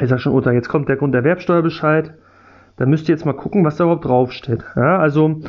[0.01, 2.15] Ich sage schon Urteil, jetzt kommt der Grunderwerbsteuerbescheid.
[2.77, 4.65] Da müsst ihr jetzt mal gucken, was da überhaupt draufsteht.
[4.75, 5.41] Ja, also,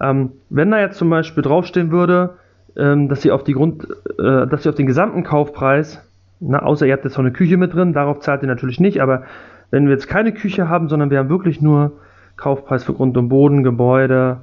[0.00, 2.34] ähm, wenn da jetzt zum Beispiel draufstehen würde,
[2.76, 3.86] ähm, dass ihr auf die Grund,
[4.18, 6.02] äh, dass ihr auf den gesamten Kaufpreis,
[6.40, 9.00] na, außer ihr habt jetzt noch eine Küche mit drin, darauf zahlt ihr natürlich nicht,
[9.00, 9.22] aber
[9.70, 11.92] wenn wir jetzt keine Küche haben, sondern wir haben wirklich nur
[12.36, 14.38] Kaufpreis für Grund und Boden, Gebäude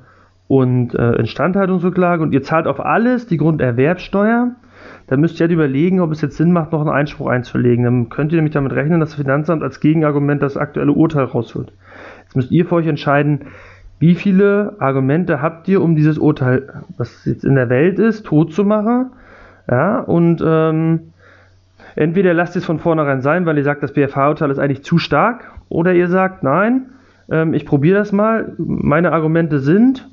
[0.48, 4.52] und äh, Instandhaltungsrücklage und ihr zahlt auf alles die Grunderwerbsteuer,
[5.08, 7.84] dann müsst ihr halt überlegen, ob es jetzt Sinn macht, noch einen Einspruch einzulegen.
[7.84, 11.74] Dann könnt ihr nämlich damit rechnen, dass das Finanzamt als Gegenargument das aktuelle Urteil rausholt.
[12.24, 13.42] Jetzt müsst ihr für euch entscheiden,
[14.00, 18.54] wie viele Argumente habt ihr, um dieses Urteil, was jetzt in der Welt ist, tot
[18.54, 19.12] zu machen.
[19.70, 21.12] Ja, und ähm,
[21.96, 25.52] entweder lasst es von vornherein sein, weil ihr sagt, das BFH-Urteil ist eigentlich zu stark,
[25.70, 26.88] oder ihr sagt, nein,
[27.32, 28.54] ähm, ich probiere das mal.
[28.58, 30.08] Meine Argumente sind,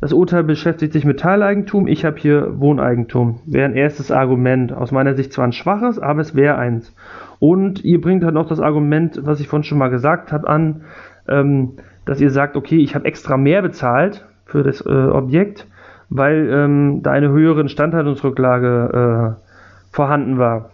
[0.00, 3.40] das Urteil beschäftigt sich mit Teileigentum, ich habe hier Wohneigentum.
[3.44, 4.72] Wäre ein erstes Argument.
[4.72, 6.94] Aus meiner Sicht zwar ein schwaches, aber es wäre eins.
[7.38, 10.82] Und ihr bringt halt noch das Argument, was ich vorhin schon mal gesagt habe, an,
[11.28, 11.72] ähm,
[12.06, 15.66] dass ihr sagt, okay, ich habe extra mehr bezahlt für das äh, Objekt,
[16.08, 20.70] weil ähm, da eine höhere Instandhaltungsrücklage äh, vorhanden war.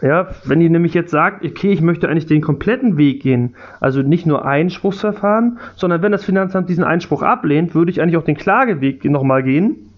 [0.00, 4.00] Ja, wenn ihr nämlich jetzt sagt, okay, ich möchte eigentlich den kompletten Weg gehen, also
[4.02, 8.36] nicht nur Einspruchsverfahren, sondern wenn das Finanzamt diesen Einspruch ablehnt, würde ich eigentlich auch den
[8.36, 9.90] Klageweg nochmal gehen.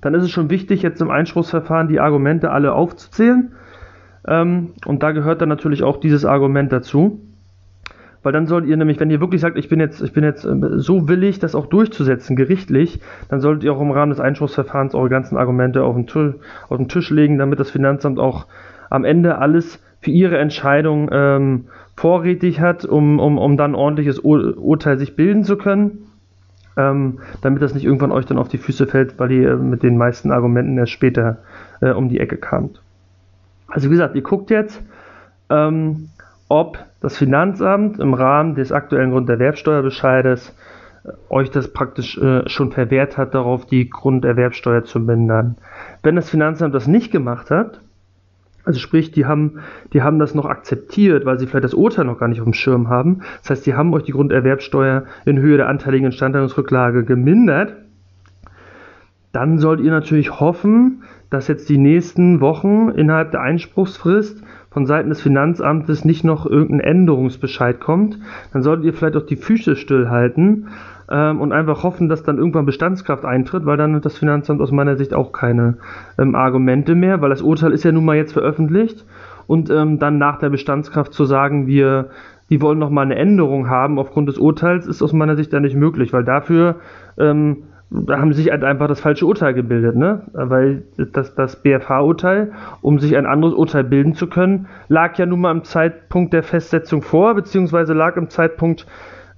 [0.00, 3.52] Dann ist es schon wichtig, jetzt im Einspruchsverfahren die Argumente alle aufzuzählen.
[4.26, 7.20] Ähm, und da gehört dann natürlich auch dieses Argument dazu.
[8.24, 10.44] Weil dann sollt ihr nämlich, wenn ihr wirklich sagt, ich bin jetzt, ich bin jetzt
[10.44, 14.94] äh, so willig, das auch durchzusetzen, gerichtlich, dann solltet ihr auch im Rahmen des Einspruchsverfahrens
[14.94, 16.34] eure ganzen Argumente auf den,
[16.68, 18.46] auf den Tisch legen, damit das Finanzamt auch
[18.92, 24.56] am Ende alles für ihre Entscheidung ähm, vorrätig hat, um, um, um dann ordentliches Ur
[24.58, 26.06] Urteil sich bilden zu können.
[26.76, 29.98] Ähm, damit das nicht irgendwann euch dann auf die Füße fällt, weil ihr mit den
[29.98, 31.38] meisten Argumenten erst später
[31.82, 32.80] äh, um die Ecke kamt.
[33.68, 34.82] Also wie gesagt, ihr guckt jetzt,
[35.50, 36.08] ähm,
[36.48, 40.54] ob das Finanzamt im Rahmen des aktuellen Grunderwerbsteuerbescheides
[41.04, 45.56] äh, euch das praktisch äh, schon verwehrt hat, darauf die Grunderwerbsteuer zu mindern.
[46.02, 47.80] Wenn das Finanzamt das nicht gemacht hat,
[48.64, 49.60] Also sprich, die haben,
[49.92, 52.54] die haben das noch akzeptiert, weil sie vielleicht das Urteil noch gar nicht auf dem
[52.54, 53.22] Schirm haben.
[53.40, 57.74] Das heißt, die haben euch die Grunderwerbsteuer in Höhe der anteiligen Instandhaltungsrücklage gemindert.
[59.32, 65.08] Dann sollt ihr natürlich hoffen, dass jetzt die nächsten Wochen innerhalb der Einspruchsfrist von Seiten
[65.08, 68.18] des Finanzamtes nicht noch irgendein Änderungsbescheid kommt.
[68.52, 70.68] Dann solltet ihr vielleicht auch die Füße stillhalten
[71.12, 74.72] ähm, und einfach hoffen, dass dann irgendwann Bestandskraft eintritt, weil dann hat das Finanzamt aus
[74.72, 75.76] meiner Sicht auch keine
[76.18, 79.04] ähm, Argumente mehr, weil das Urteil ist ja nun mal jetzt veröffentlicht
[79.46, 82.10] und ähm, dann nach der Bestandskraft zu sagen, wir
[82.50, 85.62] die wollen noch mal eine Änderung haben aufgrund des Urteils, ist aus meiner Sicht dann
[85.62, 86.76] nicht möglich, weil dafür
[87.16, 90.22] ähm, da haben sich halt einfach das falsche Urteil gebildet, ne?
[90.32, 95.40] Weil das, das BFH-Urteil, um sich ein anderes Urteil bilden zu können, lag ja nun
[95.40, 98.86] mal am Zeitpunkt der Festsetzung vor, beziehungsweise lag im Zeitpunkt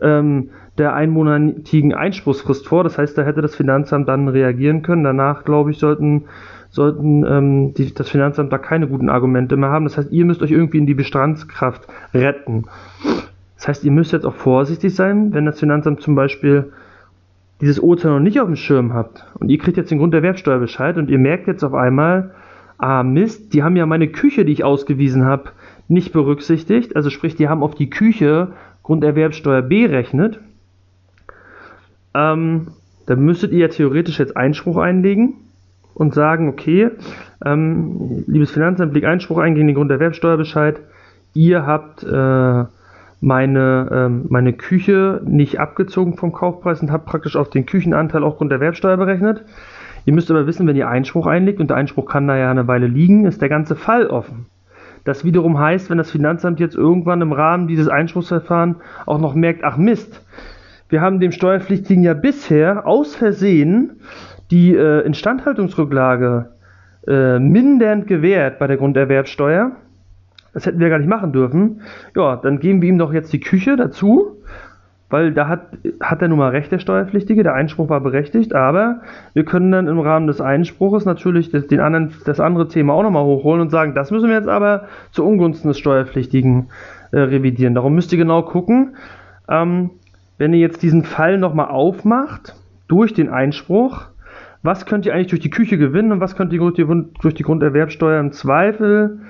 [0.00, 2.84] ähm, der einmonatigen Einspruchsfrist vor.
[2.84, 5.04] Das heißt, da hätte das Finanzamt dann reagieren können.
[5.04, 6.24] Danach, glaube ich, sollten,
[6.70, 9.84] sollten ähm, die, das Finanzamt da keine guten Argumente mehr haben.
[9.84, 12.64] Das heißt, ihr müsst euch irgendwie in die Bestandskraft retten.
[13.56, 16.72] Das heißt, ihr müsst jetzt auch vorsichtig sein, wenn das Finanzamt zum Beispiel
[17.60, 21.08] dieses Urteil noch nicht auf dem Schirm habt und ihr kriegt jetzt den Grunderwerbsteuerbescheid und
[21.08, 22.32] ihr merkt jetzt auf einmal,
[22.78, 25.50] ah Mist, die haben ja meine Küche, die ich ausgewiesen habe,
[25.88, 26.96] nicht berücksichtigt.
[26.96, 28.48] Also sprich, die haben auf die Küche
[28.82, 30.40] Grunderwerbsteuer berechnet
[32.14, 32.68] ähm,
[33.06, 35.34] dann müsstet ihr ja theoretisch jetzt Einspruch einlegen
[35.94, 36.90] und sagen, okay,
[37.44, 40.80] ähm, liebes Finanzamt, leg Einspruch ein gegen den Grunderwerbsteuerbescheid.
[41.34, 42.64] Ihr habt äh,
[43.20, 48.38] meine, ähm, meine Küche nicht abgezogen vom Kaufpreis und habt praktisch auf den Küchenanteil auch
[48.38, 49.44] Grunderwerbsteuer berechnet.
[50.04, 52.68] Ihr müsst aber wissen, wenn ihr Einspruch einlegt und der Einspruch kann da ja eine
[52.68, 54.46] Weile liegen, ist der ganze Fall offen.
[55.04, 59.64] Das wiederum heißt, wenn das Finanzamt jetzt irgendwann im Rahmen dieses Einspruchsverfahrens auch noch merkt,
[59.64, 60.22] ach Mist,
[60.94, 63.98] wir haben dem Steuerpflichtigen ja bisher aus Versehen
[64.52, 66.50] die äh, Instandhaltungsrücklage
[67.08, 69.72] äh, mindernd gewährt bei der Grunderwerbsteuer.
[70.52, 71.80] Das hätten wir gar nicht machen dürfen.
[72.14, 74.40] Ja, dann geben wir ihm doch jetzt die Küche dazu,
[75.10, 75.62] weil da hat,
[76.00, 77.42] hat er nun mal recht, der Steuerpflichtige.
[77.42, 79.00] Der Einspruch war berechtigt, aber
[79.32, 83.02] wir können dann im Rahmen des Einspruches natürlich das, den anderen, das andere Thema auch
[83.02, 86.68] nochmal hochholen und sagen, das müssen wir jetzt aber zu Ungunsten des Steuerpflichtigen
[87.10, 87.74] äh, revidieren.
[87.74, 88.94] Darum müsst ihr genau gucken.
[89.48, 89.90] Ähm,
[90.38, 92.54] wenn ihr jetzt diesen Fall nochmal aufmacht,
[92.88, 94.06] durch den Einspruch,
[94.62, 98.20] was könnt ihr eigentlich durch die Küche gewinnen und was könnt ihr durch die Grunderwerbsteuer
[98.20, 99.20] im Zweifel,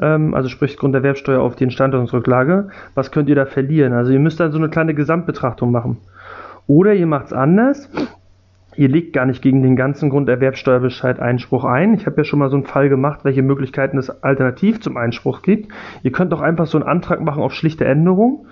[0.00, 3.92] ähm, also sprich Grunderwerbsteuer auf die Instandhaltungsrücklage, was könnt ihr da verlieren?
[3.92, 5.98] Also ihr müsst dann so eine kleine Gesamtbetrachtung machen.
[6.66, 7.90] Oder ihr macht es anders,
[8.76, 11.94] ihr legt gar nicht gegen den ganzen Grunderwerbsteuerbescheid Einspruch ein.
[11.94, 15.42] Ich habe ja schon mal so einen Fall gemacht, welche Möglichkeiten es alternativ zum Einspruch
[15.42, 15.72] gibt.
[16.02, 18.46] Ihr könnt auch einfach so einen Antrag machen auf schlichte Änderung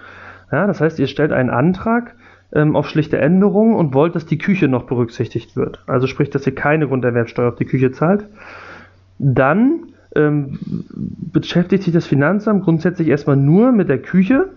[0.53, 2.15] ja, das heißt, ihr stellt einen Antrag
[2.53, 5.83] ähm, auf schlichte Änderungen und wollt, dass die Küche noch berücksichtigt wird.
[5.87, 8.25] Also sprich, dass ihr keine Grunderwerbsteuer auf die Küche zahlt.
[9.19, 9.81] Dann
[10.15, 10.59] ähm,
[11.33, 14.49] beschäftigt sich das Finanzamt grundsätzlich erstmal nur mit der Küche,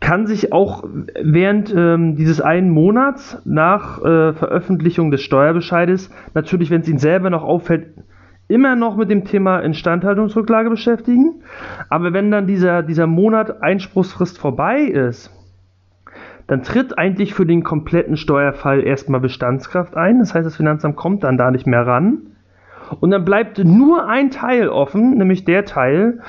[0.00, 0.84] kann sich auch
[1.20, 7.30] während ähm, dieses einen Monats nach äh, Veröffentlichung des Steuerbescheides natürlich, wenn es Ihnen selber
[7.30, 7.88] noch auffällt,
[8.48, 11.42] immer noch mit dem Thema Instandhaltungsrücklage beschäftigen.
[11.90, 15.30] Aber wenn dann dieser, dieser Monat Einspruchsfrist vorbei ist,
[16.46, 20.18] dann tritt eigentlich für den kompletten Steuerfall erstmal Bestandskraft ein.
[20.18, 22.22] Das heißt, das Finanzamt kommt dann da nicht mehr ran.
[23.00, 26.20] Und dann bleibt nur ein Teil offen, nämlich der Teil,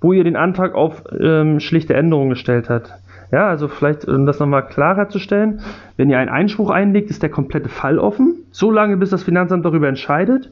[0.00, 2.94] wo ihr den Antrag auf ähm, schlichte Änderung gestellt habt.
[3.32, 5.60] Ja, also vielleicht, um das nochmal klarer zu stellen,
[5.96, 9.64] wenn ihr einen Einspruch einlegt, ist der komplette Fall offen, so lange bis das Finanzamt
[9.64, 10.50] darüber entscheidet.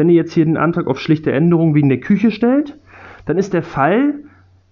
[0.00, 2.78] Wenn ihr jetzt hier den Antrag auf schlichte Änderung wegen der Küche stellt,
[3.26, 4.14] dann ist der Fall,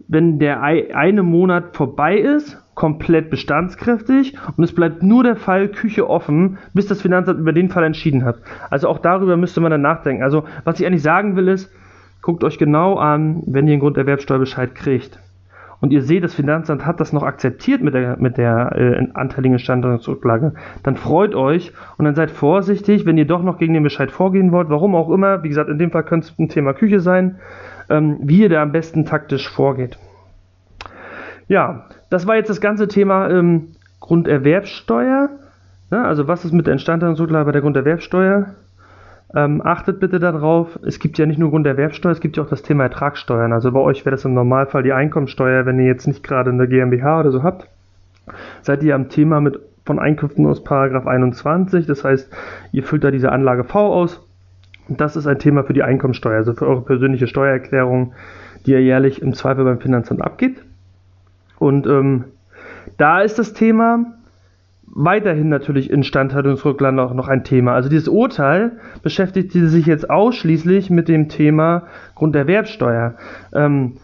[0.08, 6.08] wenn der eine Monat vorbei ist, komplett bestandskräftig und es bleibt nur der Fall Küche
[6.08, 8.36] offen, bis das Finanzamt über den Fall entschieden hat.
[8.70, 10.22] Also auch darüber müsste man dann nachdenken.
[10.22, 11.70] Also was ich eigentlich sagen will ist,
[12.22, 15.20] guckt euch genau an, wenn ihr einen Grunderwerbsteuerbescheid kriegt
[15.80, 19.54] und ihr seht, das Finanzamt hat das noch akzeptiert mit der, mit der äh, anteiligen
[19.54, 24.10] Instandhaltungsrücklage, dann freut euch und dann seid vorsichtig, wenn ihr doch noch gegen den Bescheid
[24.10, 27.00] vorgehen wollt, warum auch immer, wie gesagt, in dem Fall könnte es ein Thema Küche
[27.00, 27.36] sein,
[27.88, 29.98] ähm, wie ihr da am besten taktisch vorgeht.
[31.46, 33.68] Ja, das war jetzt das ganze Thema ähm,
[34.00, 35.30] Grunderwerbsteuer.
[35.90, 36.04] Ne?
[36.04, 38.54] Also was ist mit der Instandhaltungsrücklage bei der Grunderwerbsteuer?
[39.34, 42.62] Ähm, achtet bitte darauf, es gibt ja nicht nur Grunderwerbsteuer, es gibt ja auch das
[42.62, 43.52] Thema Ertragssteuern.
[43.52, 46.66] Also bei euch wäre das im Normalfall die Einkommensteuer, wenn ihr jetzt nicht gerade eine
[46.66, 47.68] GmbH oder so habt.
[48.62, 52.30] Seid ihr am Thema mit von Einkünften aus Paragraph 21, das heißt,
[52.72, 54.22] ihr füllt da diese Anlage V aus.
[54.88, 58.12] Das ist ein Thema für die Einkommensteuer, also für eure persönliche Steuererklärung,
[58.66, 60.62] die ihr jährlich im Zweifel beim Finanzamt abgibt.
[61.58, 62.24] Und ähm,
[62.98, 64.17] da ist das Thema,
[64.98, 67.74] weiterhin natürlich Instandhaltungsrücklagen auch noch ein Thema.
[67.74, 71.84] Also dieses Urteil beschäftigt sich jetzt ausschließlich mit dem Thema
[72.16, 73.14] Grunderwerbsteuer.
[73.54, 73.94] Ähm,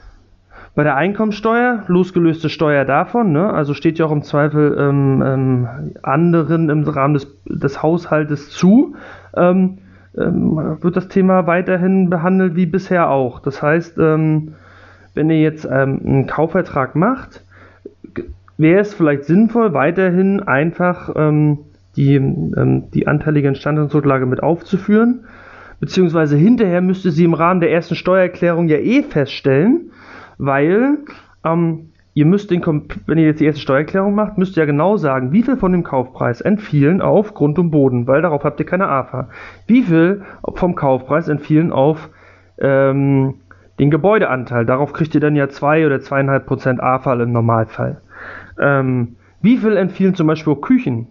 [0.77, 5.69] bei der Einkommensteuer, losgelöste Steuer davon, ne, also steht ja auch im Zweifel ähm, ähm,
[6.03, 8.95] anderen im Rahmen des, des Haushaltes zu,
[9.37, 9.79] ähm,
[10.17, 13.41] ähm wird das Thema weiterhin behandelt wie bisher auch.
[13.41, 14.55] Das heißt, ähm,
[15.15, 17.44] wenn ihr jetzt einen Kaufvertrag macht,
[18.57, 21.11] wäre es vielleicht sinnvoll, weiterhin einfach
[21.97, 25.25] die, die anteilige Instandhaltungsrücklage mit aufzuführen,
[25.81, 29.91] beziehungsweise hinterher müsste sie im Rahmen der ersten Steuererklärung ja eh feststellen,
[30.39, 30.99] weil
[31.45, 32.63] ähm, ihr müsst den,
[33.07, 35.73] wenn ihr jetzt die erste Steuererklärung macht, müsst ihr ja genau sagen, wie viel von
[35.73, 39.29] dem Kaufpreis entfielen auf Grund und Boden, weil darauf habt ihr keine AFA.
[39.67, 40.23] Wie viel
[40.55, 42.09] vom Kaufpreis entfielen auf
[42.59, 43.35] ähm,
[43.81, 48.01] den Gebäudeanteil, darauf kriegt ihr dann ja 2 oder 2,5 Prozent AFA im Normalfall.
[48.59, 51.09] Ähm, wie viel entfielen zum Beispiel Küchen?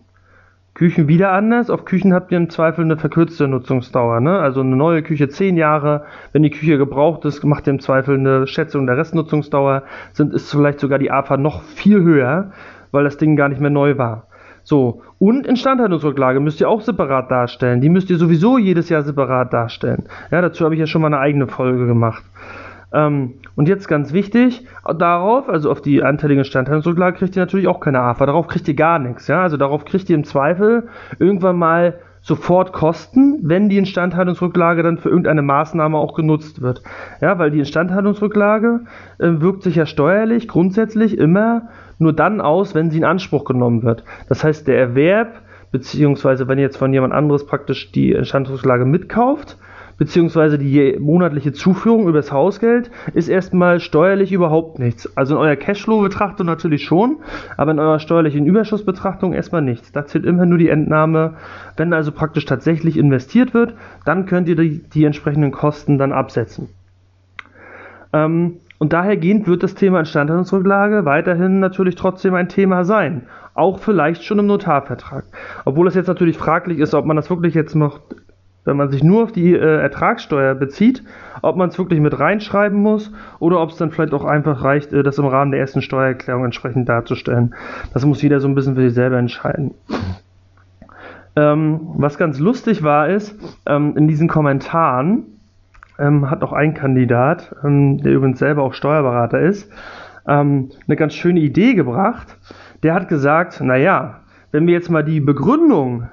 [0.74, 1.70] Küchen wieder anders.
[1.70, 4.22] Auf Küchen habt ihr im Zweifel eine verkürzte Nutzungsdauer.
[4.22, 4.40] Ne?
[4.40, 6.06] Also eine neue Küche 10 Jahre.
[6.32, 9.84] Wenn die Küche gebraucht ist, macht ihr im Zweifel eine Schätzung der Restnutzungsdauer.
[10.14, 12.52] Sind, ist vielleicht sogar die AFA noch viel höher,
[12.92, 14.28] weil das Ding gar nicht mehr neu war.
[14.64, 17.82] So, und Instandhaltungsrücklage müsst ihr auch separat darstellen.
[17.82, 20.06] Die müsst ihr sowieso jedes Jahr separat darstellen.
[20.32, 22.24] Ja, dazu habe ich ja schon mal eine eigene Folge gemacht.
[22.94, 24.66] Ähm, und jetzt ganz wichtig,
[24.98, 28.26] darauf, also auf die anteilige Instandhaltungsrücklage, kriegt ihr natürlich auch keine AFA.
[28.26, 29.28] Darauf kriegt ihr gar nichts.
[29.28, 29.42] Ja?
[29.44, 30.88] Also darauf kriegt ihr im Zweifel
[31.20, 36.82] irgendwann mal sofort Kosten, wenn die Instandhaltungsrücklage dann für irgendeine Maßnahme auch genutzt wird.
[37.22, 38.86] Ja, weil die Instandhaltungsrücklage
[39.20, 43.84] äh, wirkt sich ja steuerlich grundsätzlich immer nur dann aus, wenn sie in Anspruch genommen
[43.84, 44.06] wird.
[44.30, 49.58] Das heißt, der Erwerb, beziehungsweise wenn jetzt von jemand anderes praktisch die Instandhaltungsrücklage mitkauft,
[49.98, 55.16] beziehungsweise die monatliche Zuführung übers Hausgeld ist erstmal steuerlich überhaupt nichts.
[55.18, 57.18] Also in eurer Cashflow-Betrachtung natürlich schon,
[57.58, 59.92] aber in eurer steuerlichen Überschussbetrachtung erstmal nichts.
[59.92, 61.36] Da zählt immer nur die Entnahme.
[61.78, 63.74] Wenn also praktisch tatsächlich investiert wird,
[64.06, 66.70] dann könnt ihr die, die entsprechenden Kosten dann absetzen.
[68.14, 73.28] Ähm, und dahergehend wird das Thema Instandhaltungsrücklage weiterhin natürlich trotzdem ein Thema sein.
[73.54, 75.24] Auch vielleicht schon im Notarvertrag.
[75.64, 78.02] Obwohl es jetzt natürlich fraglich ist, ob man das wirklich jetzt noch
[78.66, 81.04] wenn man sich nur auf die äh, Ertragssteuer bezieht,
[81.42, 84.94] ob man es wirklich mit reinschreiben muss oder ob es dann vielleicht auch einfach reicht,
[84.94, 87.54] äh, das im Rahmen der ersten Steuererklärung entsprechend darzustellen.
[87.94, 89.72] Das muss jeder so ein bisschen für sich selber entscheiden.
[91.36, 95.26] Ähm, was ganz lustig war, ist, ähm, in diesen Kommentaren
[95.98, 99.70] ähm, hat auch ein Kandidat, ähm, der übrigens selber auch Steuerberater ist,
[100.28, 102.38] ähm, eine ganz schöne Idee gebracht.
[102.84, 104.20] Der hat gesagt, naja,
[104.52, 106.08] wenn wir jetzt mal die Begründung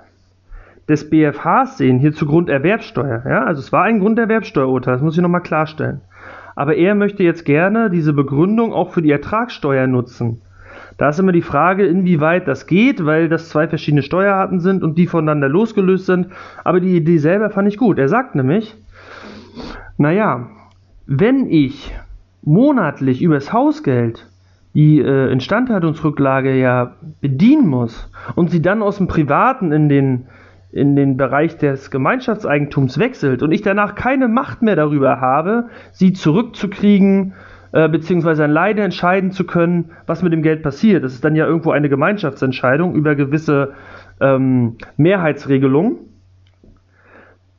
[0.91, 3.23] des BFHs sehen, hier zur Grunderwerbsteuer.
[3.27, 3.45] Ja?
[3.45, 6.01] Also es war ein Grunderwerbsteuerurteil, das muss ich nochmal klarstellen.
[6.57, 10.43] Aber er möchte jetzt gerne diese Begründung auch für die Ertragssteuer nutzen.
[10.99, 14.99] Da ist immer die Frage, inwieweit das geht, weil das zwei verschiedene Steuerarten sind und
[14.99, 16.27] die voneinander losgelöst sind.
[16.63, 17.99] Aber die Idee selber fand ich gut.
[17.99, 18.77] Er sagt nämlich,
[19.97, 20.49] naja,
[21.07, 21.95] wenn ich
[22.43, 24.27] monatlich übers Hausgeld
[24.75, 30.27] die äh, Instandhaltungsrücklage ja bedienen muss und sie dann aus dem Privaten in den
[30.73, 36.13] in den Bereich des Gemeinschaftseigentums wechselt und ich danach keine Macht mehr darüber habe, sie
[36.13, 37.35] zurückzukriegen,
[37.73, 41.03] äh, beziehungsweise alleine entscheiden zu können, was mit dem Geld passiert.
[41.03, 43.73] Das ist dann ja irgendwo eine Gemeinschaftsentscheidung über gewisse
[44.21, 45.99] ähm, Mehrheitsregelungen.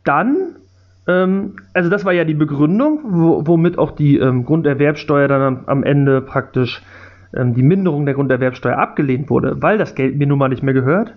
[0.06, 0.56] Dann,
[1.08, 5.64] ähm, also das war ja die Begründung, wo, womit auch die ähm, Grunderwerbsteuer dann am,
[5.66, 6.82] am Ende praktisch
[7.36, 10.74] ähm, die Minderung der Grunderwerbsteuer abgelehnt wurde, weil das Geld mir nun mal nicht mehr
[10.74, 11.14] gehört.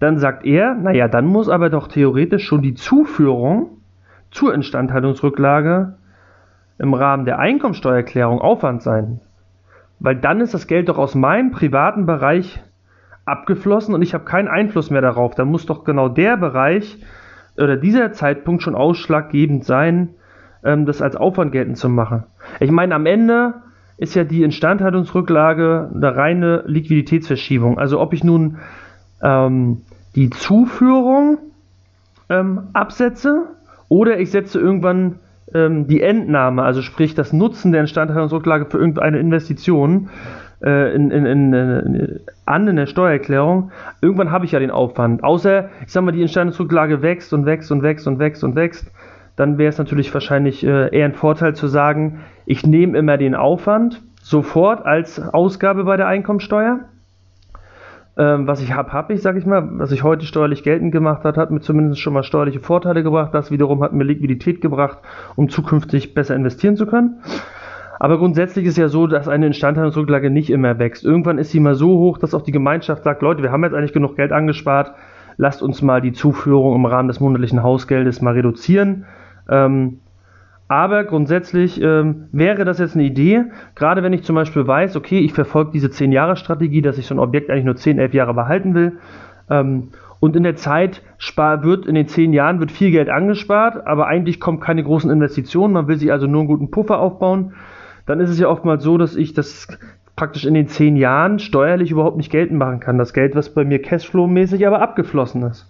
[0.00, 3.78] Dann sagt er, naja, dann muss aber doch theoretisch schon die Zuführung
[4.30, 5.94] zur Instandhaltungsrücklage
[6.78, 9.20] im Rahmen der Einkommensteuererklärung Aufwand sein.
[9.98, 12.62] Weil dann ist das Geld doch aus meinem privaten Bereich
[13.26, 15.34] abgeflossen und ich habe keinen Einfluss mehr darauf.
[15.34, 16.98] Da muss doch genau der Bereich
[17.58, 20.10] oder dieser Zeitpunkt schon ausschlaggebend sein,
[20.64, 22.24] ähm, das als Aufwand geltend zu machen.
[22.58, 23.54] Ich meine, am Ende
[23.98, 27.78] ist ja die Instandhaltungsrücklage eine reine Liquiditätsverschiebung.
[27.78, 28.56] Also ob ich nun
[29.22, 29.82] ähm,
[30.14, 31.38] die Zuführung
[32.28, 33.46] ähm, absetze
[33.88, 35.18] oder ich setze irgendwann
[35.54, 40.08] ähm, die Entnahme, also sprich das Nutzen der Instandhaltungsrücklage für irgendeine Investition
[40.62, 43.72] äh, in, in, in, an in der Steuererklärung.
[44.00, 45.24] Irgendwann habe ich ja den Aufwand.
[45.24, 48.90] Außer, ich sag mal, die Instandhaltungsrücklage wächst und wächst und wächst und wächst und wächst.
[49.36, 53.34] Dann wäre es natürlich wahrscheinlich äh, eher ein Vorteil zu sagen, ich nehme immer den
[53.34, 56.80] Aufwand sofort als Ausgabe bei der Einkommensteuer
[58.20, 59.66] ähm, was ich habe, habe ich, sage ich mal.
[59.78, 63.32] Was ich heute steuerlich geltend gemacht hat, hat mir zumindest schon mal steuerliche Vorteile gebracht.
[63.32, 64.98] Das wiederum hat mir Liquidität gebracht,
[65.36, 67.22] um zukünftig besser investieren zu können.
[67.98, 71.02] Aber grundsätzlich ist ja so, dass eine Instandhaltungsrücklage nicht immer wächst.
[71.02, 73.74] Irgendwann ist sie mal so hoch, dass auch die Gemeinschaft sagt, Leute, wir haben jetzt
[73.74, 74.92] eigentlich genug Geld angespart,
[75.38, 79.06] lasst uns mal die Zuführung im Rahmen des monatlichen Hausgeldes mal reduzieren.
[79.48, 80.00] Ähm,
[80.70, 85.18] aber grundsätzlich ähm, wäre das jetzt eine Idee, gerade wenn ich zum Beispiel weiß, okay,
[85.18, 88.72] ich verfolge diese 10-Jahre-Strategie, dass ich so ein Objekt eigentlich nur 10, 11 Jahre behalten
[88.72, 88.92] will.
[89.50, 89.88] Ähm,
[90.20, 94.06] und in der Zeit spar, wird in den 10 Jahren wird viel Geld angespart, aber
[94.06, 95.74] eigentlich kommen keine großen Investitionen.
[95.74, 97.54] Man will sich also nur einen guten Puffer aufbauen.
[98.06, 99.66] Dann ist es ja oftmals so, dass ich das
[100.14, 102.96] praktisch in den 10 Jahren steuerlich überhaupt nicht geltend machen kann.
[102.96, 105.68] Das Geld, was bei mir Cashflow-mäßig aber abgeflossen ist.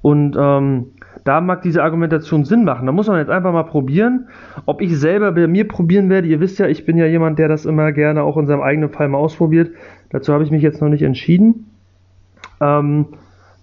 [0.00, 0.86] Und ähm,
[1.24, 2.86] da mag diese Argumentation Sinn machen.
[2.86, 4.28] Da muss man jetzt einfach mal probieren,
[4.66, 6.28] ob ich selber bei mir probieren werde.
[6.28, 8.90] Ihr wisst ja, ich bin ja jemand, der das immer gerne auch in seinem eigenen
[8.90, 9.70] Fall mal ausprobiert.
[10.10, 11.70] Dazu habe ich mich jetzt noch nicht entschieden.
[12.60, 13.06] Ähm,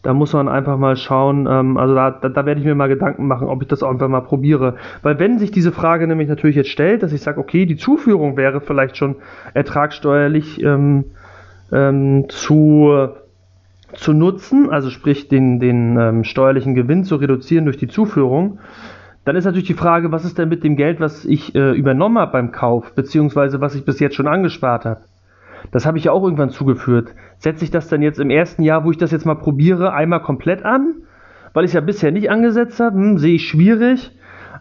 [0.01, 2.88] da muss man einfach mal schauen, ähm, also da, da, da, werde ich mir mal
[2.88, 4.76] Gedanken machen, ob ich das auch einfach mal probiere.
[5.01, 8.38] Weil wenn sich diese Frage nämlich natürlich jetzt stellt, dass ich sage, okay, die Zuführung
[8.38, 9.18] wäre vielleicht schon
[9.53, 11.05] ertragssteuerlich ähm,
[11.74, 13.10] ähm, zu
[13.94, 18.60] zu nutzen, also sprich den, den ähm, steuerlichen Gewinn zu reduzieren durch die Zuführung,
[19.26, 22.18] dann ist natürlich die Frage, was ist denn mit dem Geld, was ich äh, übernommen
[22.18, 25.02] habe beim Kauf, beziehungsweise was ich bis jetzt schon angespart habe.
[25.72, 27.14] Das habe ich ja auch irgendwann zugeführt.
[27.38, 30.22] Setze ich das dann jetzt im ersten Jahr, wo ich das jetzt mal probiere, einmal
[30.22, 30.96] komplett an?
[31.54, 32.96] Weil ich es ja bisher nicht angesetzt habe?
[32.96, 34.12] Hm, sehe ich schwierig.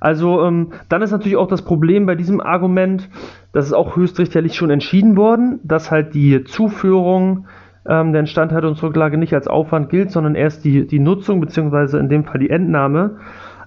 [0.00, 3.08] Also ähm, dann ist natürlich auch das Problem bei diesem Argument,
[3.52, 7.46] das ist auch höchstrichterlich schon entschieden worden, dass halt die Zuführung
[7.86, 12.24] ähm, der Instandhaltungsrücklage nicht als Aufwand gilt, sondern erst die, die Nutzung beziehungsweise in dem
[12.24, 13.18] Fall die Entnahme.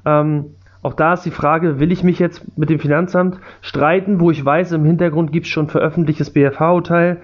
[0.05, 0.45] Ähm,
[0.81, 4.43] auch da ist die Frage, will ich mich jetzt mit dem Finanzamt streiten, wo ich
[4.43, 7.17] weiß, im Hintergrund gibt es schon veröffentlichtes BFH-Urteil.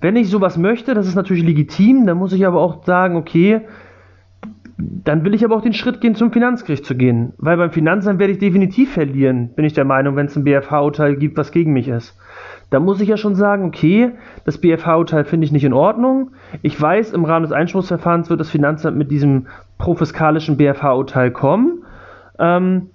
[0.00, 3.62] Wenn ich sowas möchte, das ist natürlich legitim, dann muss ich aber auch sagen, okay,
[4.78, 7.34] dann will ich aber auch den Schritt gehen, zum Finanzgericht zu gehen.
[7.36, 11.16] Weil beim Finanzamt werde ich definitiv verlieren, bin ich der Meinung, wenn es ein BFH-Urteil
[11.16, 12.18] gibt, was gegen mich ist
[12.72, 14.12] da muss ich ja schon sagen, okay,
[14.46, 16.30] das BFH-Urteil finde ich nicht in Ordnung.
[16.62, 19.46] Ich weiß, im Rahmen des Einspruchsverfahrens wird das Finanzamt mit diesem
[19.76, 21.84] profiskalischen BFH-Urteil kommen.
[22.38, 22.88] Ähm,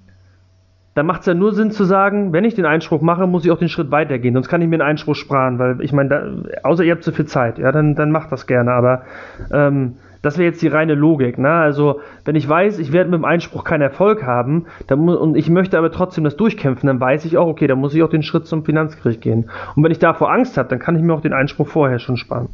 [0.95, 3.51] da macht es ja nur Sinn zu sagen, wenn ich den Einspruch mache, muss ich
[3.51, 4.34] auch den Schritt weitergehen.
[4.34, 7.25] Sonst kann ich mir einen Einspruch sparen, weil ich meine, außer ihr habt zu viel
[7.25, 8.71] Zeit, ja, dann, dann macht das gerne.
[8.71, 9.03] Aber
[9.51, 9.97] ähm,
[10.28, 11.38] das wäre jetzt die reine Logik.
[11.38, 11.49] Ne?
[11.49, 15.49] Also, wenn ich weiß, ich werde mit dem Einspruch keinen Erfolg haben dann und ich
[15.49, 18.23] möchte aber trotzdem das durchkämpfen, dann weiß ich auch, okay, dann muss ich auch den
[18.23, 19.49] Schritt zum Finanzgericht gehen.
[19.75, 22.17] Und wenn ich davor Angst habe, dann kann ich mir auch den Einspruch vorher schon
[22.17, 22.49] sparen.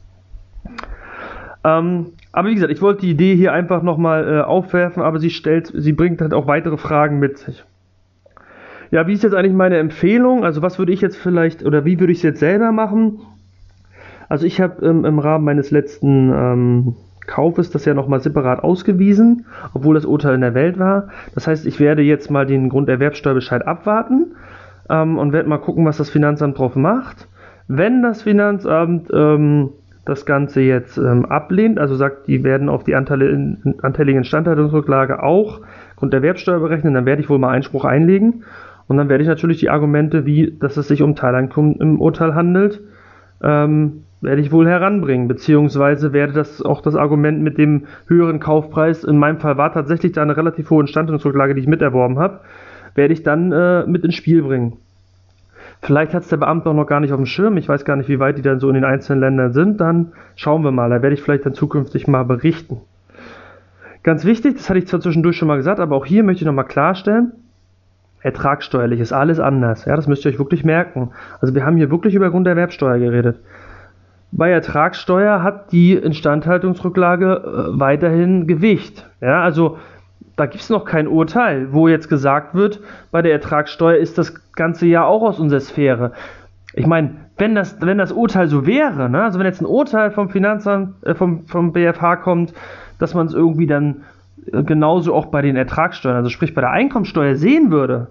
[1.64, 5.32] Ähm, aber wie gesagt, ich wollte die Idee hier einfach nochmal äh, aufwerfen, aber sie
[5.32, 7.64] stellt, sie bringt halt auch weitere Fragen mit sich.
[8.92, 10.46] Ja, wie ist jetzt eigentlich meine Empfehlung?
[10.46, 13.22] Also was würde ich jetzt vielleicht oder wie würde ich es jetzt selber machen?
[14.30, 16.96] Also ich habe ähm, im Rahmen meines letzten ähm,
[17.28, 21.10] Kauf ist das ja nochmal separat ausgewiesen, obwohl das Urteil in der Welt war.
[21.34, 24.36] Das heißt, ich werde jetzt mal den Grunderwerbsteuerbescheid abwarten
[24.90, 27.28] ähm, und werde mal gucken, was das Finanzamt drauf macht.
[27.68, 29.70] Wenn das Finanzamt ähm,
[30.06, 35.62] das Ganze jetzt ähm, ablehnt, also sagt, die werden auf die Anteile, anteilige Instandhaltungsrücklage auch
[35.96, 38.44] Grunderwerbsteuer berechnen, dann werde ich wohl mal Einspruch einlegen.
[38.88, 42.36] Und dann werde ich natürlich die Argumente, wie dass es sich um Teileinkommen im Urteil
[42.36, 42.82] handelt,
[43.42, 49.04] ähm, werde ich wohl heranbringen, beziehungsweise werde das auch das Argument mit dem höheren Kaufpreis,
[49.04, 52.40] in meinem Fall war tatsächlich da eine relativ hohe Instandhaltungsrücklage, die ich miterworben habe,
[52.96, 54.78] werde ich dann äh, mit ins Spiel bringen.
[55.82, 57.98] Vielleicht hat es der Beamte auch noch gar nicht auf dem Schirm, ich weiß gar
[57.98, 60.90] nicht, wie weit die dann so in den einzelnen Ländern sind, dann schauen wir mal,
[60.90, 62.80] da werde ich vielleicht dann zukünftig mal berichten.
[64.04, 66.46] Ganz wichtig, das hatte ich zwar zwischendurch schon mal gesagt, aber auch hier möchte ich
[66.46, 67.34] nochmal klarstellen,
[68.22, 69.84] ertragssteuerlich ist alles anders.
[69.84, 71.12] Ja, das müsst ihr euch wirklich merken.
[71.42, 73.40] Also wir haben hier wirklich über Grunderwerbsteuer geredet.
[74.36, 77.26] Bei Ertragssteuer hat die Instandhaltungsrücklage
[77.76, 79.08] äh, weiterhin Gewicht.
[79.22, 79.78] Ja, also
[80.36, 82.80] da gibt es noch kein Urteil, wo jetzt gesagt wird,
[83.12, 86.14] bei der Ertragssteuer ist das ganze ja auch aus unserer Sphäre.
[86.74, 90.10] Ich meine, wenn das, wenn das Urteil so wäre, ne, also wenn jetzt ein Urteil
[90.10, 92.54] vom Finanzamt, äh, vom, vom BFH kommt,
[92.98, 94.04] dass man es irgendwie dann
[94.52, 98.08] äh, genauso auch bei den Ertragssteuern, also sprich bei der Einkommensteuer sehen würde,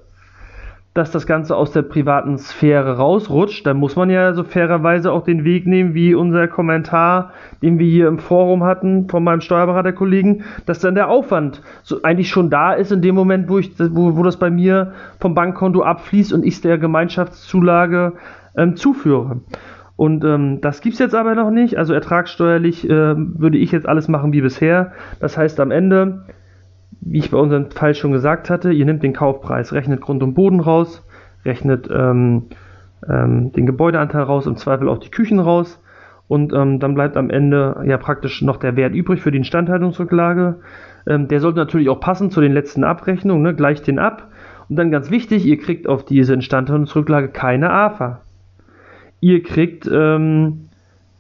[0.94, 5.24] dass das Ganze aus der privaten Sphäre rausrutscht, dann muss man ja so fairerweise auch
[5.24, 7.32] den Weg nehmen, wie unser Kommentar,
[7.62, 12.28] den wir hier im Forum hatten von meinem Steuerberaterkollegen, dass dann der Aufwand so eigentlich
[12.28, 15.82] schon da ist in dem Moment, wo, ich, wo, wo das bei mir vom Bankkonto
[15.82, 18.12] abfließt und ich der Gemeinschaftszulage
[18.56, 19.40] ähm, zuführe.
[19.96, 21.78] Und ähm, das gibt es jetzt aber noch nicht.
[21.78, 24.92] Also ertragssteuerlich äh, würde ich jetzt alles machen wie bisher.
[25.20, 26.24] Das heißt am Ende
[27.04, 30.34] wie ich bei unserem Fall schon gesagt hatte, ihr nehmt den Kaufpreis, rechnet Grund und
[30.34, 31.04] Boden raus,
[31.44, 32.44] rechnet ähm,
[33.08, 35.80] ähm, den Gebäudeanteil raus, im Zweifel auch die Küchen raus
[36.28, 40.60] und ähm, dann bleibt am Ende ja praktisch noch der Wert übrig für die Instandhaltungsrücklage.
[41.06, 43.54] Ähm, der sollte natürlich auch passen zu den letzten Abrechnungen, ne?
[43.54, 44.30] gleicht den ab
[44.68, 48.20] Und dann ganz wichtig, ihr kriegt auf diese Instandhaltungsrücklage keine AFA.
[49.20, 50.68] Ihr kriegt, ähm,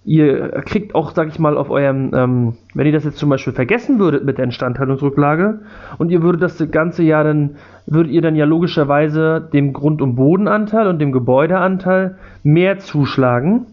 [0.04, 3.52] ihr kriegt auch, sag ich mal, auf eurem, ähm, wenn ihr das jetzt zum Beispiel
[3.52, 5.60] vergessen würdet mit der Instandhaltungsrücklage
[5.98, 10.16] und ihr würdet das ganze Jahr dann, würdet ihr dann ja logischerweise dem Grund- und
[10.16, 13.66] Bodenanteil und dem Gebäudeanteil mehr zuschlagen,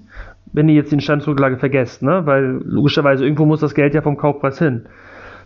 [0.54, 2.22] wenn ihr jetzt die Instandhaltungsrücklage vergesst, ne?
[2.26, 4.86] Weil logischerweise irgendwo muss das Geld ja vom Kaufpreis hin.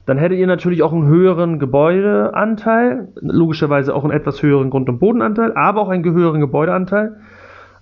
[0.05, 4.99] Dann hättet ihr natürlich auch einen höheren Gebäudeanteil, logischerweise auch einen etwas höheren Grund- und
[4.99, 7.15] Bodenanteil, aber auch einen höheren Gebäudeanteil.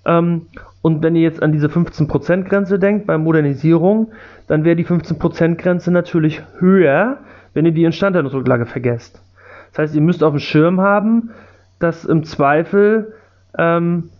[0.04, 0.46] Ähm,
[0.82, 4.12] und wenn ihr jetzt an diese 15%-Grenze denkt bei Modernisierung,
[4.48, 7.18] dann wäre die 15%-Grenze natürlich höher,
[7.54, 9.22] wenn ihr die Instandhaltungsrücklage vergesst.
[9.70, 11.30] Das heißt, ihr müsst auf dem Schirm haben,
[11.78, 13.14] dass im Zweifel,
[13.56, 14.10] ähm,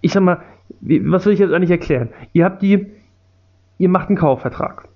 [0.00, 0.42] ich sag mal,
[0.80, 2.08] was will ich jetzt eigentlich erklären?
[2.32, 2.86] Ihr habt die,
[3.78, 4.88] ihr macht einen Kaufvertrag.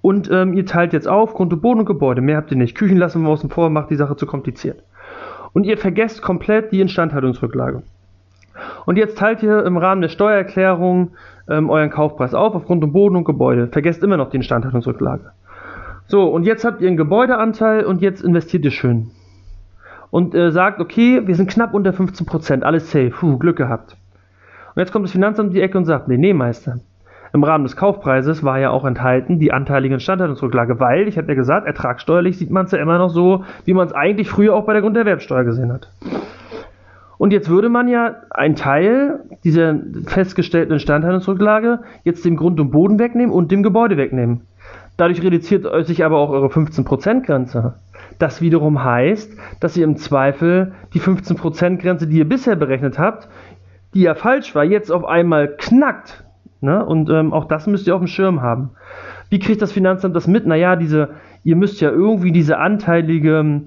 [0.00, 2.20] Und ähm, ihr teilt jetzt auf, Konto Boden und Gebäude.
[2.20, 2.76] Mehr habt ihr nicht.
[2.76, 4.82] Küchen lassen wir außen vor, macht die Sache zu kompliziert.
[5.52, 7.82] Und ihr vergesst komplett die Instandhaltungsrücklage.
[8.86, 11.12] Und jetzt teilt ihr im Rahmen der Steuererklärung
[11.48, 13.68] ähm, euren Kaufpreis auf auf Grund und Boden und Gebäude.
[13.68, 15.30] Vergesst immer noch die Instandhaltungsrücklage.
[16.06, 19.10] So, und jetzt habt ihr einen Gebäudeanteil und jetzt investiert ihr schön.
[20.10, 23.96] Und äh, sagt, okay, wir sind knapp unter 15%, alles safe, Puh, Glück gehabt.
[24.74, 26.80] Und jetzt kommt das Finanzamt um die Ecke und sagt, nee, nee, Meister,
[27.34, 31.34] im Rahmen des Kaufpreises war ja auch enthalten die anteilige Instandhaltungsrücklage, weil, ich hatte ja
[31.34, 34.64] gesagt, ertragssteuerlich sieht man es ja immer noch so, wie man es eigentlich früher auch
[34.64, 35.90] bei der Grunderwerbsteuer gesehen hat.
[37.18, 42.98] Und jetzt würde man ja einen Teil dieser festgestellten Instandhaltungsrücklage jetzt dem Grund und Boden
[42.98, 44.42] wegnehmen und dem Gebäude wegnehmen.
[44.96, 47.74] Dadurch reduziert sich aber auch eure 15%-Grenze.
[48.18, 53.28] Das wiederum heißt, dass ihr im Zweifel die 15%-Grenze, die ihr bisher berechnet habt,
[53.94, 56.24] die ja falsch war, jetzt auf einmal knackt.
[56.60, 56.84] Ne?
[56.84, 58.70] Und ähm, auch das müsst ihr auf dem Schirm haben.
[59.30, 60.46] Wie kriegt das Finanzamt das mit?
[60.46, 61.10] Naja, diese,
[61.44, 63.62] ihr müsst ja irgendwie diese anteilige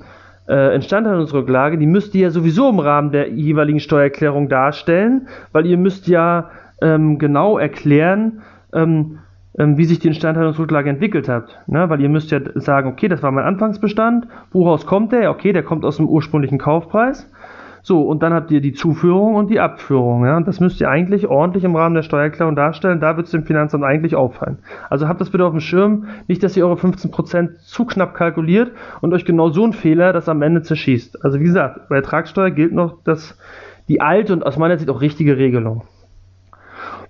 [0.47, 5.77] äh, Instandhaltungsrücklage, die müsst ihr ja sowieso im Rahmen der jeweiligen Steuererklärung darstellen, weil ihr
[5.77, 6.49] müsst ja
[6.81, 8.41] ähm, genau erklären,
[8.73, 9.19] ähm,
[9.57, 11.59] ähm, wie sich die Instandhaltungsrücklage entwickelt hat.
[11.67, 11.89] Ne?
[11.89, 15.29] Weil ihr müsst ja sagen, okay, das war mein Anfangsbestand, woraus kommt der?
[15.29, 17.29] Okay, der kommt aus dem ursprünglichen Kaufpreis.
[17.83, 20.25] So, und dann habt ihr die Zuführung und die Abführung.
[20.25, 20.37] Ja?
[20.37, 22.99] Und das müsst ihr eigentlich ordentlich im Rahmen der Steuererklärung darstellen.
[22.99, 24.59] Da wird es dem Finanzamt eigentlich auffallen.
[24.89, 26.05] Also habt das bitte auf dem Schirm.
[26.27, 28.71] Nicht, dass ihr eure 15% zu knapp kalkuliert
[29.01, 31.25] und euch genau so ein Fehler das am Ende zerschießt.
[31.25, 33.37] Also wie gesagt, bei Ertragssteuer gilt noch das,
[33.87, 35.83] die alte und aus meiner Sicht auch richtige Regelung.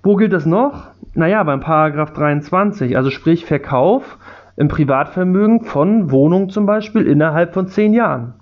[0.04, 0.88] Wo gilt das noch?
[1.14, 4.18] Naja, beim Paragraph 23, also sprich Verkauf
[4.56, 8.34] im Privatvermögen von Wohnungen zum Beispiel innerhalb von 10 Jahren.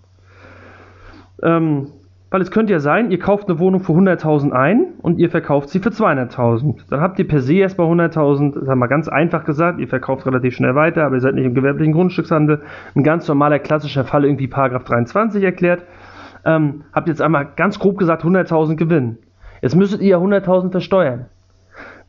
[1.42, 1.88] Ähm,
[2.32, 5.70] weil es könnte ja sein, ihr kauft eine Wohnung für 100.000 ein und ihr verkauft
[5.70, 6.82] sie für 200.000.
[6.90, 10.26] Dann habt ihr per se erstmal 100.000, das haben wir ganz einfach gesagt, ihr verkauft
[10.28, 12.62] relativ schnell weiter, aber ihr seid nicht im gewerblichen Grundstückshandel.
[12.96, 15.84] Ein ganz normaler klassischer Fall, irgendwie Paragraph 23 erklärt.
[16.46, 19.18] Ähm, habt jetzt einmal ganz grob gesagt 100.000 Gewinn.
[19.62, 21.26] Jetzt müsstet ihr ja 100.000 versteuern.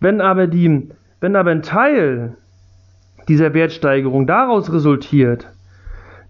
[0.01, 0.91] Wenn aber, die,
[1.21, 2.37] wenn aber ein Teil
[3.29, 5.49] dieser Wertsteigerung daraus resultiert,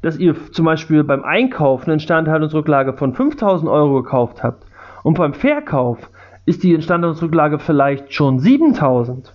[0.03, 4.65] dass ihr zum Beispiel beim Einkauf eine Instandhaltungsrücklage von 5000 Euro gekauft habt
[5.03, 6.11] und beim Verkauf
[6.47, 9.35] ist die Instandhaltungsrücklage vielleicht schon 7000.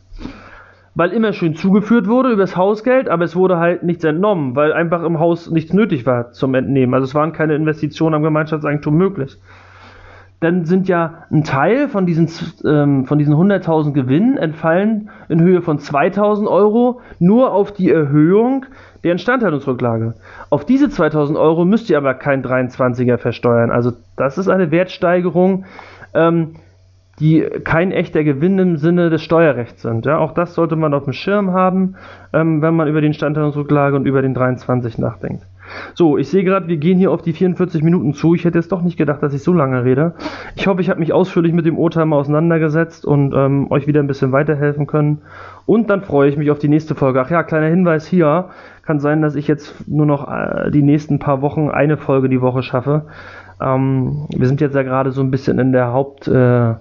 [0.98, 5.04] Weil immer schön zugeführt wurde übers Hausgeld, aber es wurde halt nichts entnommen, weil einfach
[5.04, 6.94] im Haus nichts nötig war zum Entnehmen.
[6.94, 9.38] Also es waren keine Investitionen am Gemeinschaftseigentum möglich.
[10.40, 12.30] Dann sind ja ein Teil von diesen,
[12.66, 18.66] ähm, von diesen 100.000 Gewinnen entfallen in Höhe von 2000 Euro nur auf die Erhöhung
[19.06, 20.16] der Instandhaltungsrücklage.
[20.50, 23.70] Auf diese 2000 Euro müsst ihr aber kein 23er versteuern.
[23.70, 25.66] Also das ist eine Wertsteigerung,
[26.16, 26.56] ähm,
[27.20, 30.08] die kein echter Gewinn im Sinne des Steuerrechts sind.
[30.08, 31.96] Ja, auch das sollte man auf dem Schirm haben,
[32.34, 35.46] ähm, wenn man über die Instandhaltungsrücklage und über den 23 nachdenkt.
[35.94, 38.36] So, ich sehe gerade, wir gehen hier auf die 44 Minuten zu.
[38.36, 40.14] Ich hätte jetzt doch nicht gedacht, dass ich so lange rede.
[40.56, 44.00] Ich hoffe, ich habe mich ausführlich mit dem Urteil mal auseinandergesetzt und ähm, euch wieder
[44.00, 45.22] ein bisschen weiterhelfen können.
[45.66, 47.22] Und dann freue ich mich auf die nächste Folge.
[47.22, 48.50] Ach ja, kleiner Hinweis hier.
[48.86, 52.42] Kann sein, dass ich jetzt nur noch äh, die nächsten paar Wochen eine Folge die
[52.42, 53.08] Woche schaffe.
[53.62, 56.80] Ähm, wir sind jetzt ja gerade so ein bisschen in der Hauptphase,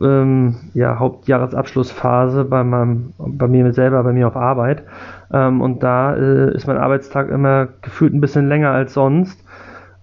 [0.00, 4.84] äh, ähm, ja, Hauptjahresabschlussphase bei meinem, bei mir selber, bei mir auf Arbeit.
[5.32, 9.44] Ähm, und da äh, ist mein Arbeitstag immer gefühlt ein bisschen länger als sonst.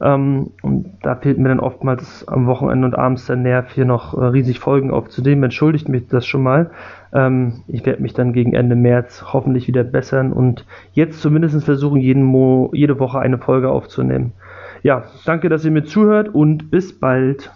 [0.01, 4.17] Ähm, und da fehlt mir dann oftmals am Wochenende und abends der Nerv, hier noch
[4.17, 5.43] äh, riesig Folgen aufzunehmen.
[5.43, 6.71] Entschuldigt mich das schon mal.
[7.13, 11.99] Ähm, ich werde mich dann gegen Ende März hoffentlich wieder bessern und jetzt zumindest versuchen,
[11.99, 14.33] jeden Mo jede Woche eine Folge aufzunehmen.
[14.83, 17.51] Ja, danke, dass ihr mir zuhört und bis bald.